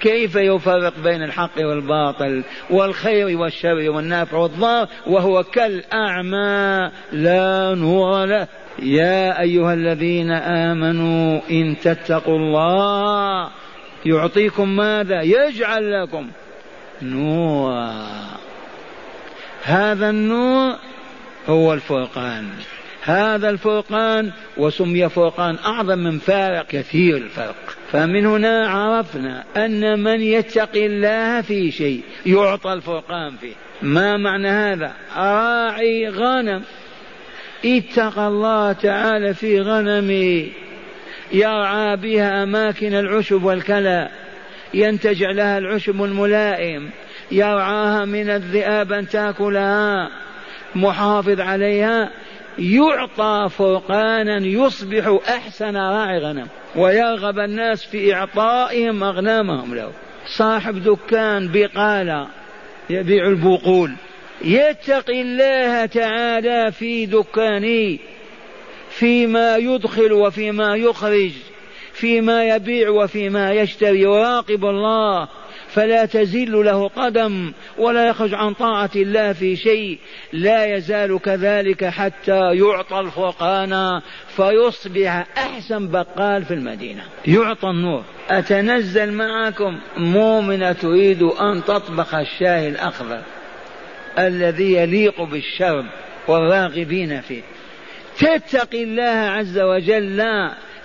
كيف 0.00 0.36
يفرق 0.36 0.92
بين 1.04 1.22
الحق 1.22 1.58
والباطل 1.58 2.42
والخير 2.70 3.38
والشر 3.38 3.90
والنافع 3.90 4.36
والضار 4.36 4.88
وهو 5.06 5.42
كالأعمى 5.42 6.90
لا 7.12 7.74
نور 7.74 8.24
له؟ 8.24 8.48
يا 8.82 9.40
أيها 9.40 9.74
الذين 9.74 10.30
آمنوا 10.30 11.40
إن 11.50 11.76
تتقوا 11.82 12.38
الله 12.38 13.50
يعطيكم 14.06 14.76
ماذا؟ 14.76 15.22
يجعل 15.22 16.02
لكم 16.02 16.28
نورا. 17.02 18.06
هذا 19.62 20.10
النور 20.10 20.76
هو 21.48 21.72
الفرقان. 21.72 22.48
هذا 23.02 23.50
الفرقان 23.50 24.30
وسمي 24.56 25.08
فرقان 25.08 25.56
أعظم 25.66 25.98
من 25.98 26.18
فارق 26.18 26.66
كثير 26.66 27.16
الفرق. 27.16 27.79
فمن 27.92 28.26
هنا 28.26 28.68
عرفنا 28.68 29.44
أن 29.56 30.02
من 30.02 30.20
يتقي 30.20 30.86
الله 30.86 31.40
في 31.40 31.70
شيء 31.70 32.02
يعطى 32.26 32.72
الفرقان 32.72 33.36
فيه. 33.36 33.52
ما 33.82 34.16
معنى 34.16 34.48
هذا؟ 34.48 34.92
راعي 35.16 36.08
غنم. 36.08 36.62
اتقى 37.64 38.28
الله 38.28 38.72
تعالى 38.72 39.34
في 39.34 39.60
غنمه. 39.60 40.46
يرعى 41.32 41.96
بها 41.96 42.42
أماكن 42.42 42.94
العشب 42.94 43.44
والكلى. 43.44 44.08
ينتجع 44.74 45.30
لها 45.30 45.58
العشب 45.58 46.02
الملائم. 46.04 46.90
يرعاها 47.30 48.04
من 48.04 48.30
الذئاب 48.30 48.92
أن 48.92 49.08
تأكلها. 49.08 50.10
محافظ 50.74 51.40
عليها. 51.40 52.10
يعطى 52.58 53.48
فرقانا 53.50 54.46
يصبح 54.46 55.18
أحسن 55.28 55.76
راعي 55.76 56.18
غنم 56.18 56.46
ويرغب 56.76 57.38
الناس 57.38 57.84
في 57.84 58.14
إعطائهم 58.14 59.04
أغنامهم 59.04 59.74
له. 59.74 59.92
صاحب 60.36 60.82
دكان 60.82 61.48
بقالة 61.52 62.26
يبيع 62.90 63.26
البقول. 63.26 63.92
يتقي 64.44 65.20
الله 65.20 65.86
تعالى 65.86 66.72
في 66.72 67.06
دكانه 67.06 67.98
فيما 68.90 69.56
يدخل 69.56 70.12
وفيما 70.12 70.76
يخرج 70.76 71.32
فيما 71.92 72.44
يبيع 72.44 72.88
وفيما 72.90 73.52
يشتري. 73.52 74.00
يراقب 74.00 74.64
الله 74.64 75.28
فلا 75.74 76.04
تزل 76.04 76.64
له 76.64 76.88
قدم 76.88 77.52
ولا 77.78 78.08
يخرج 78.08 78.34
عن 78.34 78.54
طاعة 78.54 78.90
الله 78.96 79.32
في 79.32 79.56
شيء. 79.56 79.98
لا 80.32 80.76
يزال 80.76 81.18
كذلك 81.18 81.84
حتى 81.84 82.54
يعطى 82.54 83.00
الفرقان 83.00 84.00
فيصبح 84.36 85.26
أحسن 85.38 85.88
بقال 85.88 86.44
في 86.44 86.54
المدينة. 86.54 87.02
يعطى 87.26 87.68
النور. 87.70 88.04
أتنزل 88.30 89.12
معكم؟ 89.12 89.78
مؤمنة 89.96 90.72
تريد 90.72 91.22
أن 91.22 91.64
تطبخ 91.64 92.14
الشاي 92.14 92.68
الأخضر 92.68 93.20
الذي 94.18 94.72
يليق 94.72 95.22
بالشرب 95.22 95.84
والراغبين 96.28 97.20
فيه. 97.20 97.42
تتقي 98.18 98.82
الله 98.82 99.02
عز 99.02 99.58
وجل. 99.58 100.22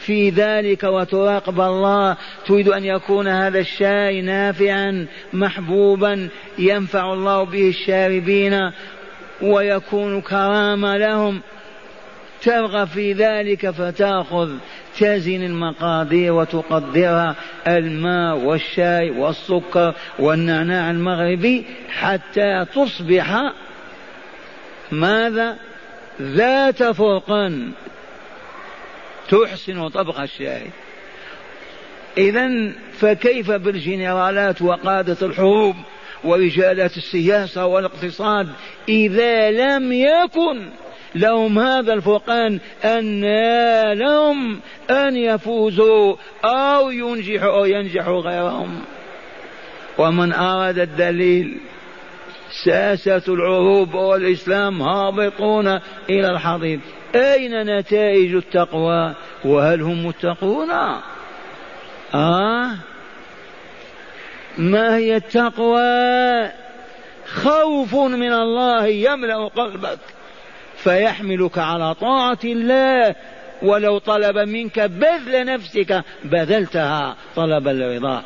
في 0.05 0.29
ذلك 0.29 0.83
وتراقب 0.83 1.61
الله. 1.61 2.17
تريد 2.47 2.69
أن 2.69 2.85
يكون 2.85 3.27
هذا 3.27 3.59
الشاي 3.59 4.21
نافعا 4.21 5.07
محبوبا 5.33 6.29
ينفع 6.57 7.13
الله 7.13 7.43
به 7.43 7.69
الشاربين 7.69 8.71
ويكون 9.41 10.21
كرامة 10.21 10.97
لهم. 10.97 11.41
ترغب 12.41 12.87
في 12.87 13.13
ذلك 13.13 13.69
فتأخذ 13.69 14.51
تزن 14.99 15.43
المقادير 15.43 16.33
وتقدرها 16.33 17.35
الماء 17.67 18.37
والشاي 18.37 19.09
والسكر 19.09 19.93
والنعناع 20.19 20.91
المغربي 20.91 21.65
حتى 21.89 22.65
تصبح 22.75 23.53
ماذا؟ 24.91 25.55
ذات 26.21 26.83
فرقان. 26.83 27.71
تحسن 29.29 29.87
طبخ 29.87 30.19
الشاي 30.19 30.61
إذا 32.17 32.71
فكيف 32.91 33.51
بالجنرالات 33.51 34.61
وقادة 34.61 35.17
الحروب 35.21 35.75
ورجالات 36.23 36.97
السياسة 36.97 37.65
والاقتصاد 37.65 38.49
إذا 38.89 39.51
لم 39.51 39.91
يكن 39.91 40.69
لهم 41.15 41.59
هذا 41.59 41.93
الفرقان 41.93 42.59
أن 42.83 43.21
لهم 43.93 44.59
أن 44.89 45.17
يفوزوا 45.17 46.15
أو 46.45 46.89
ينجحوا 46.89 47.57
أو 47.57 47.65
ينجحوا 47.65 48.21
غيرهم؟ 48.21 48.81
ومن 49.97 50.33
أراد 50.33 50.79
الدليل 50.79 51.57
ساسة 52.65 53.21
العروب 53.27 53.93
والإسلام 53.93 54.81
هابطون 54.81 55.67
إلى 56.09 56.29
الحضيض. 56.29 56.79
أين 57.15 57.77
نتائج 57.77 58.35
التقوى؟ 58.35 59.13
وهل 59.45 59.81
هم 59.81 60.05
متقون؟ 60.05 60.71
آه؟ 62.13 62.71
ما 64.57 64.97
هي 64.97 65.15
التقوى؟ 65.15 66.51
خوف 67.27 67.95
من 67.95 68.33
الله 68.33 68.85
يملأ 68.87 69.47
قلبك 69.47 69.99
فيحملك 70.77 71.57
على 71.57 71.93
طاعة 71.93 72.39
الله. 72.43 73.15
ولو 73.61 73.97
طلب 73.97 74.37
منك 74.37 74.79
بذل 74.79 75.45
نفسك 75.45 76.03
بذلتها 76.23 77.15
طلب 77.35 77.67
الرضا. 77.67 78.23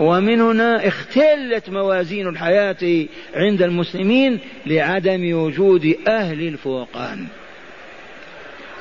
ومن 0.00 0.40
هنا 0.40 0.88
اختلت 0.88 1.70
موازين 1.70 2.28
الحياة 2.28 3.06
عند 3.34 3.62
المسلمين 3.62 4.38
لعدم 4.66 5.34
وجود 5.34 5.96
أهل 6.08 6.48
الفرقان 6.48 7.26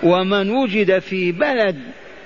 ومن 0.03 0.49
وجد 0.49 0.99
في 0.99 1.32
بلد 1.32 1.75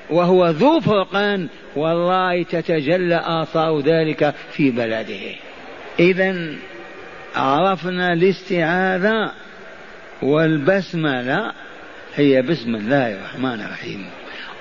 وهو 0.09 0.49
ذو 0.49 0.79
فرقان 0.79 1.47
والله 1.75 2.43
تتجلى 2.43 3.21
آثار 3.25 3.79
ذلك 3.79 4.33
في 4.51 4.71
بلده. 4.71 5.35
إذا 5.99 6.55
عرفنا 7.35 8.13
الاستعاذة 8.13 9.31
والبسملة 10.21 11.51
هي 12.15 12.41
بسم 12.41 12.75
الله 12.75 13.13
الرحمن 13.13 13.61
الرحيم. 13.61 14.05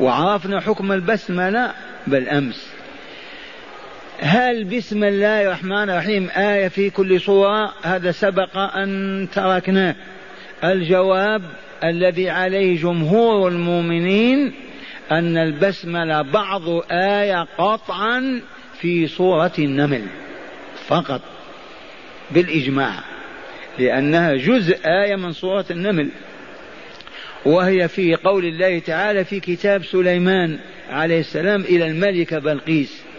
وعرفنا 0.01 0.61
حكم 0.61 0.93
البسملة 0.93 1.73
بالأمس. 2.07 2.80
هل 4.23 4.65
بسم 4.65 5.05
الله 5.05 5.43
الرحمن 5.43 5.91
الرحيم 5.91 6.29
آية 6.37 6.69
في 6.69 6.91
كل 6.91 7.21
صورة 7.21 7.75
هذا 7.83 8.13
سبق 8.13 8.57
أن 8.57 9.29
تركناه 9.33 9.95
الجواب 10.65 11.43
الذي 11.85 12.31
عليه 12.31 12.83
جمهور 12.83 13.49
المؤمنين 13.49 14.53
أن 15.11 15.37
البسملة 15.37 16.23
بعض 16.23 16.63
آية 16.91 17.47
قطعا 17.59 18.41
في 18.81 19.07
سورة 19.07 19.53
النمل. 19.59 20.03
فقط. 20.87 21.21
بالإجماع. 22.31 22.95
لأنها 23.79 24.35
جزء 24.35 24.79
آية 24.85 25.17
من 25.17 25.33
سورة 25.33 25.65
النمل. 25.71 26.09
وهي 27.45 27.89
في 27.89 28.15
قول 28.15 28.45
الله 28.45 28.79
تعالى 28.79 29.25
في 29.25 29.41
كتاب 29.41 29.85
سليمان 29.85 30.59
عليه 30.91 31.21
السلام 31.21 31.61
إلى 31.61 31.87
الملكة 31.87 32.39
بلقيس. 32.39 33.10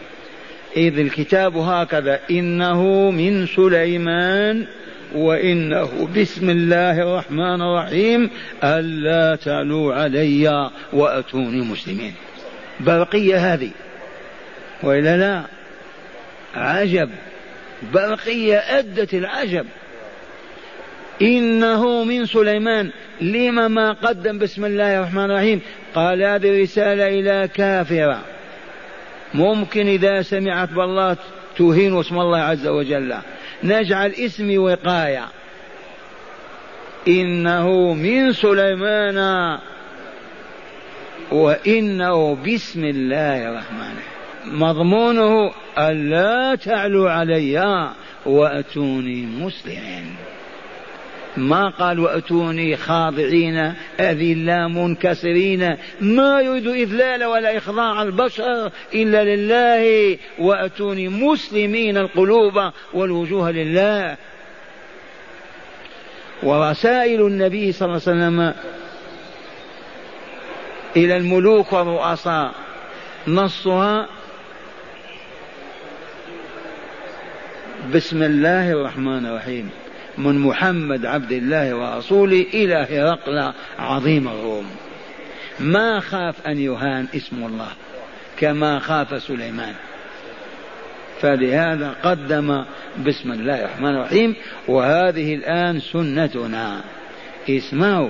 إذ 0.78 1.00
الكتاب 1.00 1.58
هكذا 1.58 2.20
إنه 2.32 3.12
من 3.12 3.48
سليمان 3.48 4.66
وإنه 5.16 6.08
بسم 6.18 6.50
الله 6.50 7.02
الرحمن 7.02 7.62
الرحيم 7.62 8.30
ألا 8.64 9.36
تعلوا 9.36 9.94
علي 9.94 10.70
وأتوني 10.94 11.62
مسلمين. 11.62 12.14
برقية 12.80 13.54
هذه. 13.54 13.72
وإلا 14.84 15.18
لا؟ 15.18 15.44
عجب. 16.56 17.10
برقية 17.94 18.58
أدت 18.58 19.14
العجب. 19.14 19.66
إنه 21.22 22.04
من 22.04 22.26
سليمان. 22.26 22.92
لما 23.22 23.68
ما 23.68 23.92
قدم 23.92 24.38
بسم 24.40 24.66
الله 24.66 24.98
الرحمن 24.98 25.32
الرحيم؟ 25.32 25.62
قال 25.96 26.24
هذه 26.24 26.62
رسالة 26.62 27.08
إلى 27.08 27.50
كافرة. 27.54 28.31
ممكن 29.34 29.88
إذا 29.88 30.22
سمعت 30.22 30.70
بالله 30.70 31.18
توهين 31.58 32.00
اسم 32.00 32.20
الله 32.20 32.38
عز 32.38 32.68
وجل. 32.68 33.16
نجعل 33.64 34.12
اسمي 34.12 34.58
وقاية. 34.58 35.26
إنه 37.08 37.94
من 37.94 38.32
سليمان. 38.32 39.60
وإنه 41.32 42.36
بسم 42.36 42.84
الله 42.86 43.50
الرحمن 43.50 43.96
مضمونه 44.46 45.52
ألا 45.78 46.56
تعلوا 46.56 47.12
علي 47.12 47.90
وأتوني 48.26 49.26
مسلمين 49.26 50.16
ما 51.38 51.70
قال 51.70 52.00
وأتوني 52.00 52.78
خاضعين 52.78 53.74
أذلا 54.00 54.68
منكسرين. 54.68 55.78
ما 56.02 56.42
يريد 56.42 56.68
إذلال 56.68 57.26
ولا 57.26 57.58
إخضاع 57.58 58.04
البشر 58.04 58.72
إلا 58.94 59.36
لله 59.36 60.18
وأتوني 60.40 61.10
مسلمين 61.10 61.98
القلوب 61.98 62.72
والوجوه 62.94 63.52
لله. 63.52 64.18
ورسائل 66.44 67.22
النبي 67.22 67.72
صلى 67.72 67.86
الله 67.86 68.02
عليه 68.08 68.12
وسلم 68.12 68.54
إلى 70.96 71.18
الملوك 71.18 71.74
والرؤساء. 71.74 72.52
نصها 73.28 74.08
بسم 77.94 78.24
الله 78.24 78.72
الرحمن 78.72 79.26
الرحيم. 79.26 79.70
من 80.18 80.40
محمد 80.40 81.06
عبد 81.06 81.32
الله 81.32 81.76
ورسوله 81.76 82.46
إلى 82.54 82.88
هرقل 82.90 83.54
عظيم 83.80 84.28
الروم. 84.28 84.66
ما 85.60 86.00
خاف 86.00 86.48
أن 86.48 86.58
يهان 86.58 87.08
اسم 87.16 87.44
الله 87.46 87.70
كما 88.38 88.80
خاف 88.80 89.24
سليمان. 89.24 89.74
فلهذا 91.22 91.96
قدم 92.04 92.66
بسم 93.06 93.32
الله 93.32 93.60
الرحمن 93.60 93.96
الرحيم 93.96 94.36
وهذه 94.68 95.36
الآن 95.36 95.80
سنتنا. 95.80 96.82
اسمعوا 97.50 98.10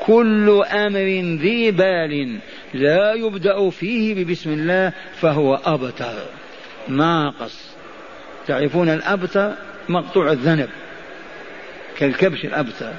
كل 0.00 0.62
أمر 0.72 1.38
ذي 1.42 1.70
بال 1.70 2.38
لا 2.74 3.14
يبدأ 3.14 3.70
فيه 3.70 4.14
ببسم 4.14 4.50
الله 4.50 4.92
فهو 5.20 5.54
أبتر. 5.64 6.14
ناقص 6.88 7.70
تعرفون 8.46 8.88
الأبتر؟ 8.88 9.52
مقطوع 9.88 10.32
الذنب. 10.32 10.68
كالكبش 12.00 12.44
الأبتر. 12.44 12.92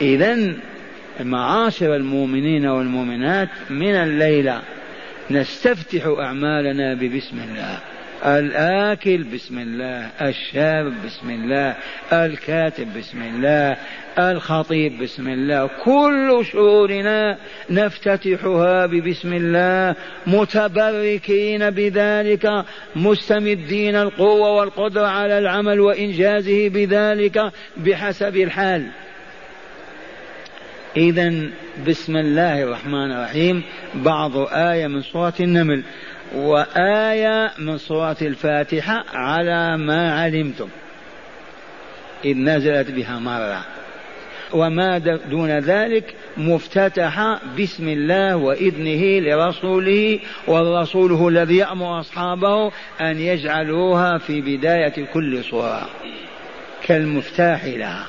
إذا 0.00 0.54
معاشر 1.20 1.96
المؤمنين 1.96 2.66
والمؤمنات 2.66 3.48
من 3.70 3.94
الليلة 3.94 4.62
نستفتح 5.30 6.06
أعمالنا 6.06 6.94
ببسم 6.94 7.38
الله. 7.38 7.78
الآكل 8.24 9.22
بسم 9.22 9.58
الله. 9.58 10.10
الشاب 10.22 10.92
بسم 11.06 11.30
الله. 11.30 11.76
الكاتب 12.12 12.98
بسم 12.98 13.22
الله. 13.22 13.76
الخطيب 14.18 15.02
بسم 15.02 15.28
الله. 15.28 15.70
كل 15.84 16.40
شؤوننا 16.52 17.38
نفتتحها 17.70 18.86
ببسم 18.86 19.32
الله. 19.32 19.94
متبركين 20.26 21.70
بذلك 21.70 22.64
مستمدين 22.96 23.96
القوة 23.96 24.50
والقدرة 24.50 25.06
على 25.06 25.38
العمل 25.38 25.80
وإنجازه 25.80 26.68
بذلك 26.68 27.52
بحسب 27.76 28.36
الحال. 28.36 28.86
إذا 30.96 31.32
بسم 31.88 32.16
الله 32.16 32.62
الرحمن 32.62 33.12
الرحيم. 33.12 33.62
بعض 33.94 34.36
آية 34.52 34.86
من 34.86 35.02
سورة 35.02 35.34
النمل. 35.40 35.82
وآية 36.34 37.50
من 37.58 37.78
سورة 37.78 38.16
الفاتحة 38.22 39.04
على 39.14 39.76
ما 39.76 40.22
علمتم. 40.22 40.68
إذ 42.24 42.36
نزلت 42.36 42.90
بها 42.90 43.18
مرة 43.18 43.64
وما 44.52 44.98
دون 45.30 45.58
ذلك 45.58 46.14
مفتتحة 46.36 47.40
بسم 47.58 47.88
الله 47.88 48.36
وإذنه 48.36 49.18
لرسوله 49.18 50.20
والرسول 50.46 51.12
هو 51.12 51.28
الذي 51.28 51.56
يأمر 51.56 52.00
أصحابه 52.00 52.72
أن 53.00 53.18
يجعلوها 53.18 54.18
في 54.18 54.40
بداية 54.40 55.06
كل 55.12 55.44
صورة 55.44 55.88
كالمفتاح 56.82 57.64
لها. 57.64 58.06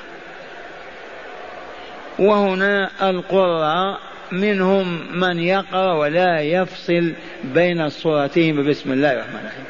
وهنا 2.18 2.90
القراء 3.10 3.98
منهم 4.32 5.00
من 5.20 5.38
يقرأ 5.38 5.92
ولا 5.92 6.40
يفصل 6.40 7.12
بين 7.44 7.80
الصورتين 7.80 8.68
بسم 8.70 8.92
الله 8.92 9.12
الرحمن 9.12 9.40
الرحيم. 9.40 9.64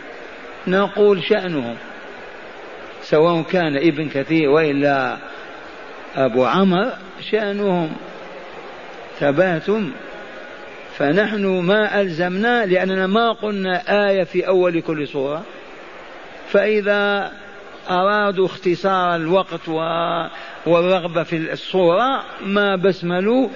نقول 0.67 1.23
شأنهم 1.23 1.77
سواء 3.03 3.43
كان 3.43 3.77
ابن 3.77 4.09
كثير 4.09 4.49
وإلا 4.49 5.19
أبو 6.17 6.45
عمر 6.45 6.93
شأنهم 7.31 7.93
ثباتم 9.19 9.93
فنحن 10.97 11.47
ما 11.47 12.01
ألزمنا 12.01 12.67
لأننا 12.67 13.07
ما 13.07 13.33
قلنا 13.33 13.83
آية 14.09 14.25
في 14.25 14.47
أول 14.47 14.81
كل 14.81 15.09
سورة. 15.09 15.43
فإذا 16.49 17.33
أرادوا 17.91 18.47
اختصار 18.47 19.17
الوقت 19.17 19.69
والرغبة 20.67 21.23
في 21.23 21.53
الصورة 21.53 22.25
ما 22.47 22.77
بسملوا 22.77 23.49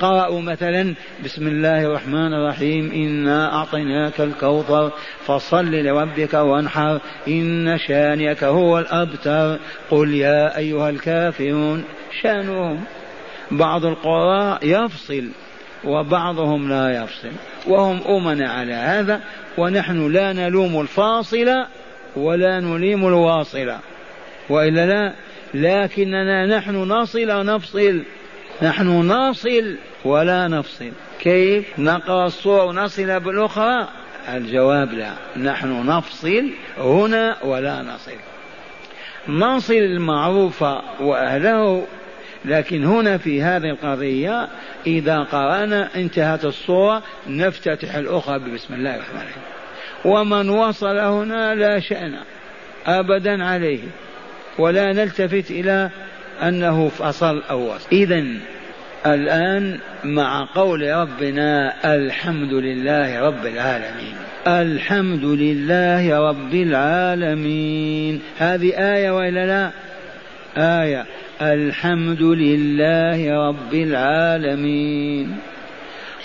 قرأوا 0.00 0.40
مثلا 0.40 0.94
بسم 1.24 1.46
الله 1.46 1.84
الرحمن 1.84 2.34
الرحيم 2.34 2.92
إنا 2.92 3.54
أعطيناك 3.54 4.20
الكوثر 4.20 4.92
فصل 5.26 5.70
لربك 5.70 6.34
وانحر 6.34 7.00
إن 7.28 7.78
شانئك 7.78 8.44
هو 8.44 8.78
الأبتر. 8.78 9.58
قل 9.90 10.14
يا 10.14 10.56
أيها 10.56 10.90
الكافرون 10.90 11.84
شانهم. 12.22 12.84
بعض 13.50 13.84
القراء 13.84 14.58
يفصل 14.62 15.28
وبعضهم 15.84 16.68
لا 16.68 17.02
يفصل. 17.02 17.32
وهم 17.66 18.00
أمن 18.08 18.42
على 18.42 18.74
هذا 18.74 19.20
ونحن 19.58 20.12
لا 20.12 20.32
نلوم 20.32 20.80
الفاصل 20.80 21.64
ولا 22.16 22.60
نليم 22.60 23.06
الواصل. 23.06 23.72
وإلا 24.50 24.86
لا 24.86 25.14
لكننا 25.54 26.58
نحن 26.58 26.76
نصل 26.76 27.32
ونفصل 27.32 28.02
نحن 28.62 28.88
نصل 28.88 29.76
ولا 30.04 30.48
نفصل. 30.48 30.92
كيف؟ 31.20 31.78
نقرأ 31.78 32.26
الصورة 32.26 32.64
ونصل 32.64 33.20
بالأخرى؟ 33.20 33.88
الجواب 34.28 34.92
لا. 34.92 35.12
نحن 35.36 35.86
نفصل 35.86 36.50
هنا 36.78 37.36
ولا 37.44 37.82
نصل. 37.82 38.12
نصل 39.28 39.74
المعروف 39.74 40.62
وأهله 41.00 41.86
لكن 42.44 42.84
هنا 42.84 43.18
في 43.18 43.42
هذه 43.42 43.70
القضية 43.70 44.48
إذا 44.86 45.18
قرأنا 45.18 45.88
انتهت 45.96 46.44
الصورة 46.44 47.02
نفتتح 47.28 47.94
الأخرى 47.94 48.38
بسم 48.38 48.74
الله 48.74 48.94
الرحمن 48.94 49.20
الرحيم. 49.20 49.42
ومن 50.04 50.48
وصل 50.48 50.98
هنا 50.98 51.54
لا 51.54 51.80
شأن 51.80 52.14
أبدا 52.86 53.44
عليه 53.44 53.80
ولا 54.58 54.92
نلتفت 54.92 55.50
إلى 55.50 55.90
أنه 56.42 56.88
فصل 56.88 57.42
أو 57.50 57.74
وصل. 57.74 57.88
إذا 57.92 58.24
الآن 59.06 59.78
مع 60.04 60.48
قول 60.54 60.90
ربنا 60.90 61.74
الحمد 61.94 62.52
لله 62.52 63.20
رب 63.20 63.46
العالمين. 63.46 64.14
الحمد 64.46 65.24
لله 65.24 66.28
رب 66.28 66.54
العالمين. 66.54 68.20
هذه 68.38 68.94
آية 68.94 69.10
وإلا 69.10 69.46
لا؟ 69.46 69.70
آية. 70.82 71.06
الحمد 71.42 72.22
لله 72.22 73.48
رب 73.48 73.74
العالمين. 73.74 75.36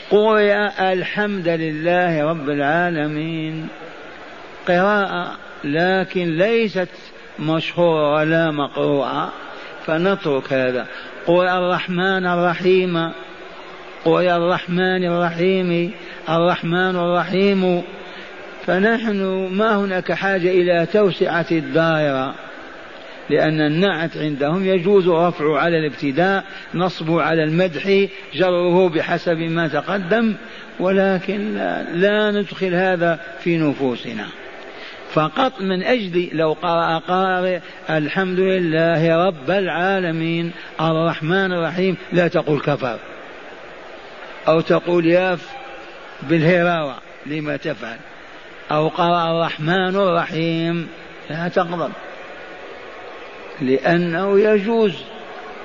قرئ 0.09 0.69
الحمد 0.93 1.47
لله 1.47 2.23
رب 2.23 2.49
العالمين. 2.49 3.67
قراءة 4.67 5.31
لكن 5.63 6.37
ليست 6.37 6.89
مشهورة 7.39 8.13
ولا 8.13 8.51
مقروءة. 8.51 9.33
فنترك 9.85 10.53
هذا. 10.53 10.87
قل 11.27 11.47
الرحمن 11.47 12.25
الرحيم 12.25 13.11
قل 14.05 14.27
الرحمن 14.27 15.05
الرحيم 15.05 15.91
الرحمن 16.29 16.95
الرحيم. 16.95 17.83
فنحن 18.65 19.49
ما 19.51 19.75
هناك 19.75 20.11
حاجة 20.11 20.49
إلى 20.49 20.85
توسعة 20.85 21.45
الدائرة 21.51 22.35
لأن 23.29 23.61
النعت 23.61 24.17
عندهم 24.17 24.65
يجوز 24.65 25.07
رفعه 25.07 25.57
على 25.57 25.77
الابتداء 25.77 26.43
نصبه 26.75 27.21
على 27.21 27.43
المدح 27.43 28.07
جره 28.33 28.89
بحسب 28.89 29.37
ما 29.37 29.67
تقدم 29.67 30.35
ولكن 30.79 31.55
لا, 31.55 31.83
لا 31.93 32.31
ندخل 32.31 32.73
هذا 32.75 33.19
في 33.39 33.57
نفوسنا. 33.57 34.25
فقط 35.13 35.61
من 35.61 35.83
أجل 35.83 36.29
لو 36.33 36.53
قرأ 36.53 36.97
قارئ 36.97 37.59
الحمد 37.89 38.39
لله 38.39 39.27
رب 39.27 39.49
العالمين 39.51 40.51
الرحمن 40.81 41.53
الرحيم 41.53 41.97
لا 42.11 42.27
تقول 42.27 42.59
كفر. 42.59 42.99
أو 44.47 44.61
تقول 44.61 45.05
ياف 45.05 45.49
بالهراوة 46.23 46.95
لما 47.25 47.57
تفعل. 47.57 47.97
أو 48.71 48.87
قرأ 48.87 49.31
الرحمن 49.31 49.95
الرحيم 49.95 50.87
لا 51.29 51.47
تغضب 51.47 51.91
لأنه 53.61 54.39
يجوز 54.39 54.93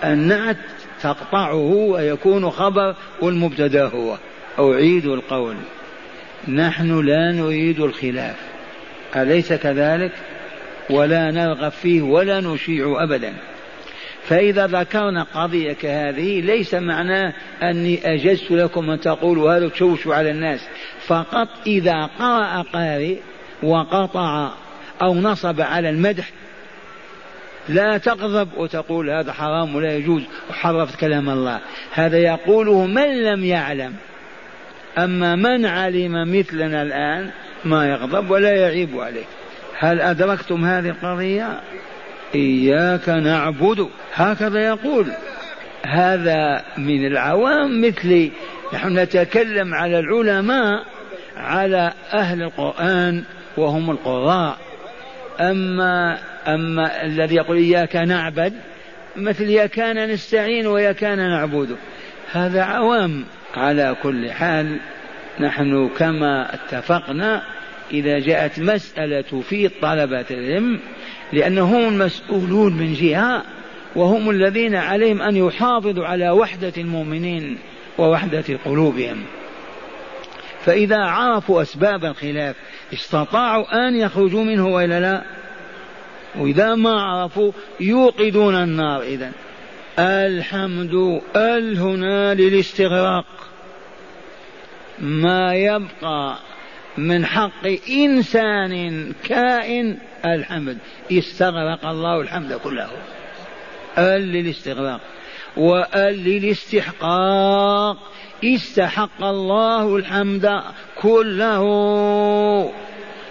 النعت 0.05 0.57
تقطعه 1.03 1.65
ويكون 1.65 2.51
خبر 2.51 2.95
والمبتدا 3.21 3.87
هو. 3.87 4.17
أعيد 4.59 5.07
القول. 5.07 5.57
نحن 6.49 7.07
لا 7.07 7.33
نريد 7.33 7.81
الخلاف. 7.81 8.48
أليس 9.17 9.53
كذلك؟ 9.53 10.13
ولا 10.91 11.31
نرغب 11.31 11.73
فيه 11.73 12.03
ولا 12.03 12.41
نشيع 12.41 13.03
أبدا. 13.03 13.35
فإذا 14.23 14.67
ذكرنا 14.67 15.27
قضية 15.35 15.73
كهذه 15.73 16.41
ليس 16.41 16.75
معناه 16.75 17.33
أني 17.63 18.15
أجزت 18.15 18.51
لكم 18.51 18.91
أن 18.91 19.01
تقولوا 19.01 19.57
هذا 19.57 19.69
تشوشوا 19.69 20.15
على 20.15 20.31
الناس. 20.31 20.69
فقط 21.07 21.49
إذا 21.67 22.11
قرأ 22.19 22.63
قارئ 22.63 23.17
وقطع 23.63 24.51
أو 25.03 25.15
نصب 25.15 25.61
على 25.61 25.91
المدح 25.91 26.31
لا 27.69 27.99
تغضب 27.99 28.49
وتقول 28.57 29.11
هذا 29.11 29.33
حرام 29.33 29.77
ولا 29.77 29.97
يجوز 29.97 30.23
وحرفت 30.51 31.01
كلام 31.01 31.31
الله. 31.31 31.61
هذا 31.93 32.19
يقوله 32.19 32.87
من 32.87 33.25
لم 33.25 33.45
يعلم. 33.45 33.95
أما 34.99 35.37
من 35.37 35.67
علم 35.67 36.39
مثلنا 36.39 36.83
الآن 36.83 37.31
ما 37.65 37.87
يغضب 37.87 38.31
ولا 38.31 38.51
يعيب 38.51 39.01
عليه. 39.01 39.25
هل 39.79 40.01
أدركتم 40.01 40.65
هذه 40.65 40.89
القضية؟ 40.89 41.61
إياك 42.35 43.09
نعبد. 43.09 43.89
هكذا 44.15 44.61
يقول. 44.61 45.07
هذا 45.87 46.65
من 46.79 47.07
العوام 47.07 47.81
مثلي 47.81 48.31
نحن 48.75 48.99
نتكلم 48.99 49.75
على 49.75 49.99
العلماء 49.99 50.85
على 51.37 51.93
أهل 52.13 52.43
القرآن 52.43 53.25
وهم 53.57 53.91
القراء 53.91 54.59
أما 55.41 56.19
أما 56.47 57.05
الذي 57.05 57.35
يقول 57.35 57.57
إياك 57.57 57.97
نعبد 57.97 58.53
مثل 59.17 59.67
كان 59.67 60.11
نستعين 60.11 60.67
ويا 60.67 60.93
كان 60.93 61.19
نعبد. 61.19 61.77
هذا 62.33 62.63
عوام 62.63 63.25
على 63.57 63.97
كل 64.03 64.31
حال. 64.31 64.81
نحن 65.41 65.89
كما 65.99 66.55
اتفقنا 66.55 67.43
إذا 67.91 68.19
جاءت 68.19 68.59
مسألة 68.59 69.41
في 69.49 69.69
طلبة 69.69 70.27
العلم 70.31 70.81
لأنهم 71.33 71.89
المسؤولون 71.89 72.73
من 72.73 72.95
جهة 72.95 73.43
وهم 73.97 74.31
الذين 74.31 74.75
عليهم 74.75 75.23
أن 75.23 75.37
يحافظوا 75.37 76.07
على 76.07 76.31
وحدة 76.31 76.73
المؤمنين 76.77 77.59
ووحدة 77.99 78.45
قلوبهم. 78.65 79.25
فإذا 80.65 80.99
عرفوا 80.99 81.63
أسباب 81.63 82.05
الخلاف 82.05 82.57
استطاعوا 82.93 83.89
أن 83.89 83.97
يخرجوا 83.97 84.45
منه 84.45 84.67
وإلا 84.67 85.01
لا؟ 85.01 85.23
وإذا 86.37 86.75
ما 86.75 87.03
عرفوا 87.03 87.53
يوقدون 87.81 88.55
النار 88.55 89.03
إذا 89.03 89.33
الحمد 89.99 91.21
ال 91.37 91.79
هنا 91.79 92.35
للاستغراق؟ 92.35 93.25
ما 95.01 95.55
يبقى 95.55 96.37
من 96.99 97.27
حق 97.27 97.67
إنسان 97.91 99.13
كائن 99.25 99.99
الحمد. 100.27 100.79
استغرق 101.13 101.87
الله 101.87 102.21
الحمد 102.21 102.53
كله. 102.53 102.89
ال 103.99 104.23
للاستغراق 104.23 105.01
وال 105.57 106.25
للاستحقاق 106.25 107.97
استحق 108.45 109.25
الله 109.25 109.97
الحمد 109.97 110.63
كله. 111.03 111.65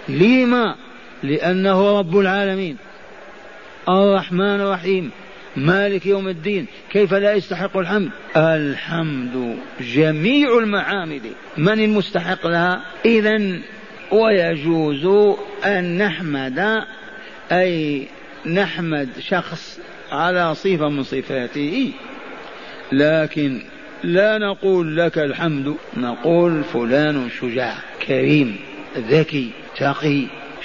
لما؟ 0.08 0.74
لأنه 1.22 1.98
رب 1.98 2.18
العالمين. 2.18 2.76
الرحمن 3.88 4.60
الرحيم. 4.60 5.10
مالك 5.56 6.06
يوم 6.06 6.28
الدين 6.28 6.66
كيف 6.92 7.14
لا 7.14 7.34
يستحق 7.34 7.76
الحمد؟ 7.76 8.10
الحمد 8.36 9.56
جميع 9.80 10.58
المحامد 10.58 11.22
من 11.56 11.80
المستحق 11.80 12.46
لها؟ 12.46 12.82
إذا 13.04 13.58
ويجوز 14.12 15.36
أن 15.64 15.98
نحمد 15.98 16.84
أي 17.52 18.08
نحمد 18.46 19.08
شخص 19.20 19.80
على 20.12 20.54
صفة 20.54 20.88
من 20.88 21.02
صفاته. 21.02 21.92
لكن 22.92 23.62
لا 24.04 24.38
نقول 24.38 24.96
لك 24.96 25.18
الحمد 25.18 25.74
نقول 25.96 26.64
فلان 26.64 27.28
شجاع 27.40 27.74
كريم 28.06 28.56
ذكي 28.96 29.50
تقي 29.76 30.22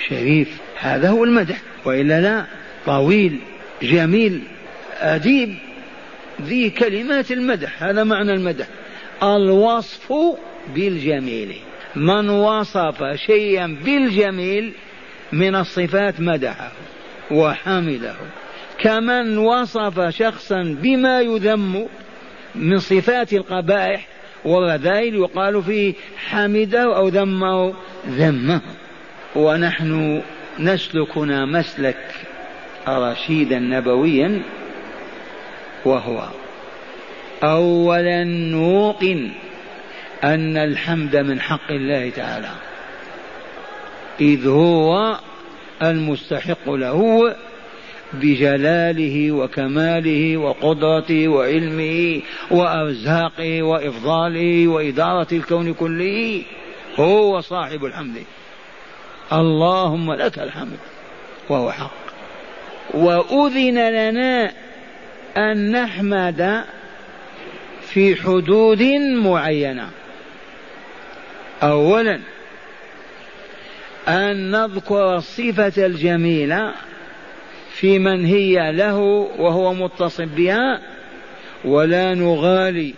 شريف 0.09 0.57
هذا 0.79 1.09
هو 1.09 1.23
المدح 1.23 1.61
وإلا 1.85 2.21
لا 2.21 2.45
طويل 2.85 3.39
جميل. 3.81 4.41
أديب 5.03 5.55
ذي 6.41 6.69
كلمات 6.69 7.31
المدح. 7.31 7.83
هذا 7.83 8.03
معنى 8.03 8.31
المدح. 8.33 8.67
الوصف 9.23 10.13
بالجميل. 10.75 11.55
من 11.95 12.29
وصف 12.29 13.03
شيئا 13.27 13.77
بالجميل 13.85 14.73
من 15.31 15.55
الصفات 15.55 16.21
مدحه 16.21 16.71
وحمده. 17.31 18.15
كمن 18.79 19.37
وصف 19.37 19.99
شخصا 20.09 20.77
بما 20.81 21.21
يذم 21.21 21.87
من 22.55 22.77
صفات 22.79 23.33
القبائح 23.33 24.07
والرذائل 24.45 25.15
يقال 25.15 25.63
فيه 25.63 25.93
حمده 26.17 26.97
أو 26.97 27.07
ذمه 27.07 27.73
ذمه. 28.07 28.61
ونحن 29.35 30.21
نسلكنا 30.59 31.45
مسلك 31.45 32.13
رشيدا 32.87 33.59
نبويا 33.59 34.43
وهو 35.85 36.27
أولا 37.43 38.23
نوقن 38.23 39.31
أن 40.23 40.57
الحمد 40.57 41.15
من 41.15 41.41
حق 41.41 41.71
الله 41.71 42.09
تعالى. 42.09 42.51
إذ 44.21 44.47
هو 44.47 45.19
المستحق 45.81 46.69
له 46.69 47.35
بجلاله 48.13 49.31
وكماله 49.31 50.37
وقدرته 50.37 51.27
وعلمه 51.27 52.21
وأرزاقه 52.51 53.63
وإفضاله 53.63 54.67
وإدارة 54.67 55.27
الكون 55.31 55.73
كله. 55.73 56.43
هو 56.99 57.41
صاحب 57.41 57.85
الحمد. 57.85 58.23
اللهم 59.33 60.13
لك 60.13 60.39
الحمد 60.39 60.77
وهو 61.49 61.71
حق. 61.71 62.03
وأذن 62.93 63.91
لنا 63.91 64.62
أن 65.37 65.71
نحمد 65.71 66.63
في 67.81 68.15
حدود 68.15 68.83
معينة. 69.23 69.89
اولا 71.63 72.19
أن 74.07 74.51
نذكر 74.51 75.15
الصفة 75.15 75.85
الجميلة 75.85 76.73
في 77.71 77.99
من 77.99 78.25
هي 78.25 78.71
له 78.71 78.97
وهو 79.37 79.73
متصف 79.73 80.29
بها 80.35 80.81
ولا 81.65 82.13
نغالي 82.13 82.93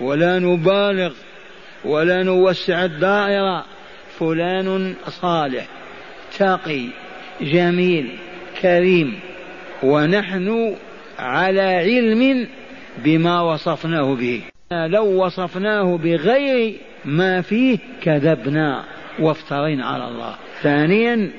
ولا 0.00 0.38
نبالغ 0.38 1.12
ولا 1.84 2.22
نوسع 2.22 2.84
الدائرة. 2.84 3.64
فلان 4.18 4.94
صالح 5.08 5.66
تقي 6.38 6.86
جميل 7.40 8.18
كريم 8.62 9.20
ونحن 9.82 10.76
على 11.20 11.62
علم 11.62 12.48
بما 13.04 13.40
وصفناه 13.40 14.14
به. 14.14 14.42
لو 14.72 15.24
وصفناه 15.24 15.96
بغير 15.96 16.74
ما 17.04 17.40
فيه 17.40 17.78
كذبنا 18.02 18.84
وافترينا 19.20 19.86
على 19.86 20.08
الله. 20.08 20.34
ثانيا 20.62 21.30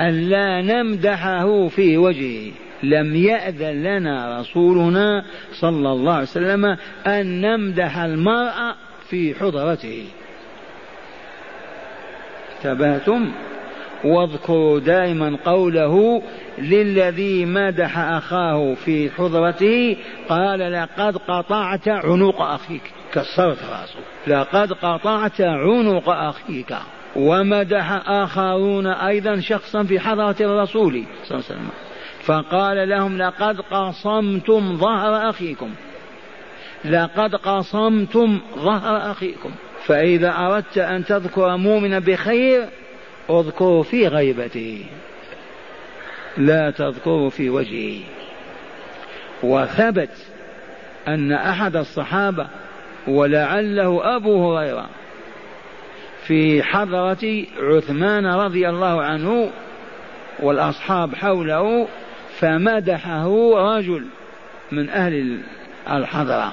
ألا 0.00 0.62
نمدحه 0.62 1.68
في 1.68 1.96
وجهه. 1.96 2.52
لم 2.82 3.16
يأذن 3.16 3.82
لنا 3.82 4.40
رسولنا 4.40 5.24
صلى 5.60 5.92
الله 5.92 6.12
عليه 6.12 6.22
وسلم 6.22 6.64
أن 7.06 7.40
نمدح 7.40 7.98
المرأة 7.98 8.74
في 9.08 9.34
حضرته. 9.34 10.04
انتبهتم؟ 12.56 13.32
واذكروا 14.04 14.80
دائما 14.80 15.38
قوله 15.44 16.22
للذي 16.58 17.44
مدح 17.44 17.98
أخاه 17.98 18.74
في 18.74 19.10
حضرته 19.10 19.96
قال 20.28 20.72
لقد 20.72 21.16
قطعت 21.16 21.88
عنق 21.88 22.42
أخيك. 22.42 22.82
كسرت 23.12 23.58
راسه. 23.70 23.98
لقد 24.26 24.72
قطعت 24.72 25.40
عنق 25.40 26.08
أخيك. 26.08 26.76
ومدح 27.16 28.08
آخرون 28.08 28.86
أيضا 28.86 29.40
شخصا 29.40 29.82
في 29.82 30.00
حضرة 30.00 30.36
الرسول 30.40 31.04
صلى 31.24 31.38
الله 31.38 31.44
عليه 31.50 31.60
وسلم. 31.60 31.68
فقال 32.22 32.88
لهم 32.88 33.18
لقد 33.18 33.60
قصمتم 33.60 34.76
ظهر 34.76 35.30
أخيكم. 35.30 35.70
لقد 36.84 37.34
قصمتم 37.34 38.40
ظهر 38.56 39.10
أخيكم. 39.10 39.50
فإذا 39.86 40.30
أردت 40.30 40.78
أن 40.78 41.04
تذكر 41.04 41.56
مؤمنا 41.56 41.98
بخير 41.98 42.64
اذكر 43.30 43.82
في 43.82 44.08
غيبته. 44.08 44.84
لا 46.38 46.70
تذكر 46.70 47.30
في 47.30 47.50
وجهه. 47.50 48.00
وثبت 49.42 50.10
أن 51.08 51.32
أحد 51.32 51.76
الصحابة 51.76 52.46
ولعله 53.08 54.16
أبو 54.16 54.56
هريرة 54.56 54.86
في 56.26 56.62
حضرة 56.62 57.44
عثمان 57.58 58.26
رضي 58.26 58.68
الله 58.68 59.02
عنه 59.02 59.50
والأصحاب 60.40 61.14
حوله 61.14 61.88
فمدحه 62.38 63.52
رجل 63.54 64.06
من 64.72 64.88
أهل 64.90 65.40
الحضرة. 65.90 66.52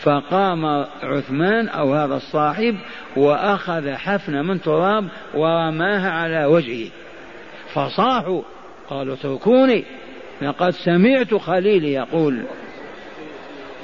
فقام 0.00 0.86
عثمان 1.02 1.68
أو 1.68 1.94
هذا 1.94 2.14
الصاحب 2.16 2.76
وأخذ 3.16 3.90
حفنة 3.90 4.42
من 4.42 4.60
تراب 4.60 5.08
ورماها 5.34 6.10
على 6.10 6.44
وجهه. 6.44 6.90
فصاحوا 7.74 8.42
قالوا 8.90 9.14
اتركوني 9.14 9.84
لقد 10.42 10.70
سمعت 10.70 11.34
خليلي 11.34 11.92
يقول 11.92 12.42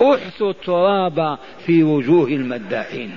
احثوا 0.03 0.51
التراب 0.51 1.39
في 1.67 1.83
وجوه 1.83 2.29
المداحين. 2.29 3.11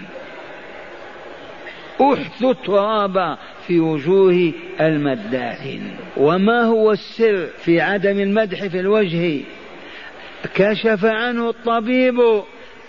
احثوا 2.02 2.52
التراب 2.52 3.38
في 3.68 3.80
وجوه 3.80 4.54
المداحين. 4.80 5.96
وما 6.18 6.64
هو 6.64 6.92
السر 6.92 7.46
في 7.46 7.82
عدم 7.82 8.20
المدح 8.20 8.68
في 8.68 8.80
الوجه؟ 8.80 9.42
كشف 10.56 11.06
عنه 11.06 11.50
الطبيب. 11.50 12.20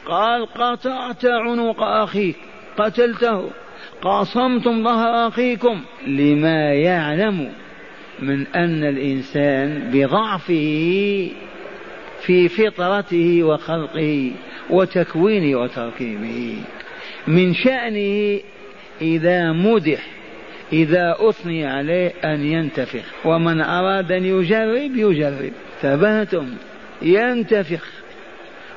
قال 0.06 0.46
قطعت 0.46 1.26
عنق 1.26 1.82
أخيك 1.82 2.36
قتلته. 2.78 3.50
قاصمتم 4.02 4.84
ظهر 4.84 5.28
أخيكم. 5.28 5.80
لما 6.06 6.72
يعلم 6.74 7.52
من 8.20 8.46
أن 8.46 8.84
الإنسان 8.84 9.90
بضعفه 9.92 11.30
في 12.20 12.48
فطرته 12.48 13.44
وخلقه 13.44 14.32
وتكوينه 14.70 15.58
وتركيبه. 15.60 16.56
من 17.26 17.54
شأنه 17.54 18.40
إذا 19.00 19.52
مدح 19.52 20.06
إذا 20.72 21.16
أثني 21.20 21.66
عليه 21.66 22.12
أن 22.24 22.44
ينتفخ. 22.44 23.04
ومن 23.24 23.60
أراد 23.60 24.12
أن 24.12 24.24
يجرب 24.24 24.96
يجرب. 24.96 25.52
ثباتم 25.82 26.54
ينتفخ. 27.02 27.90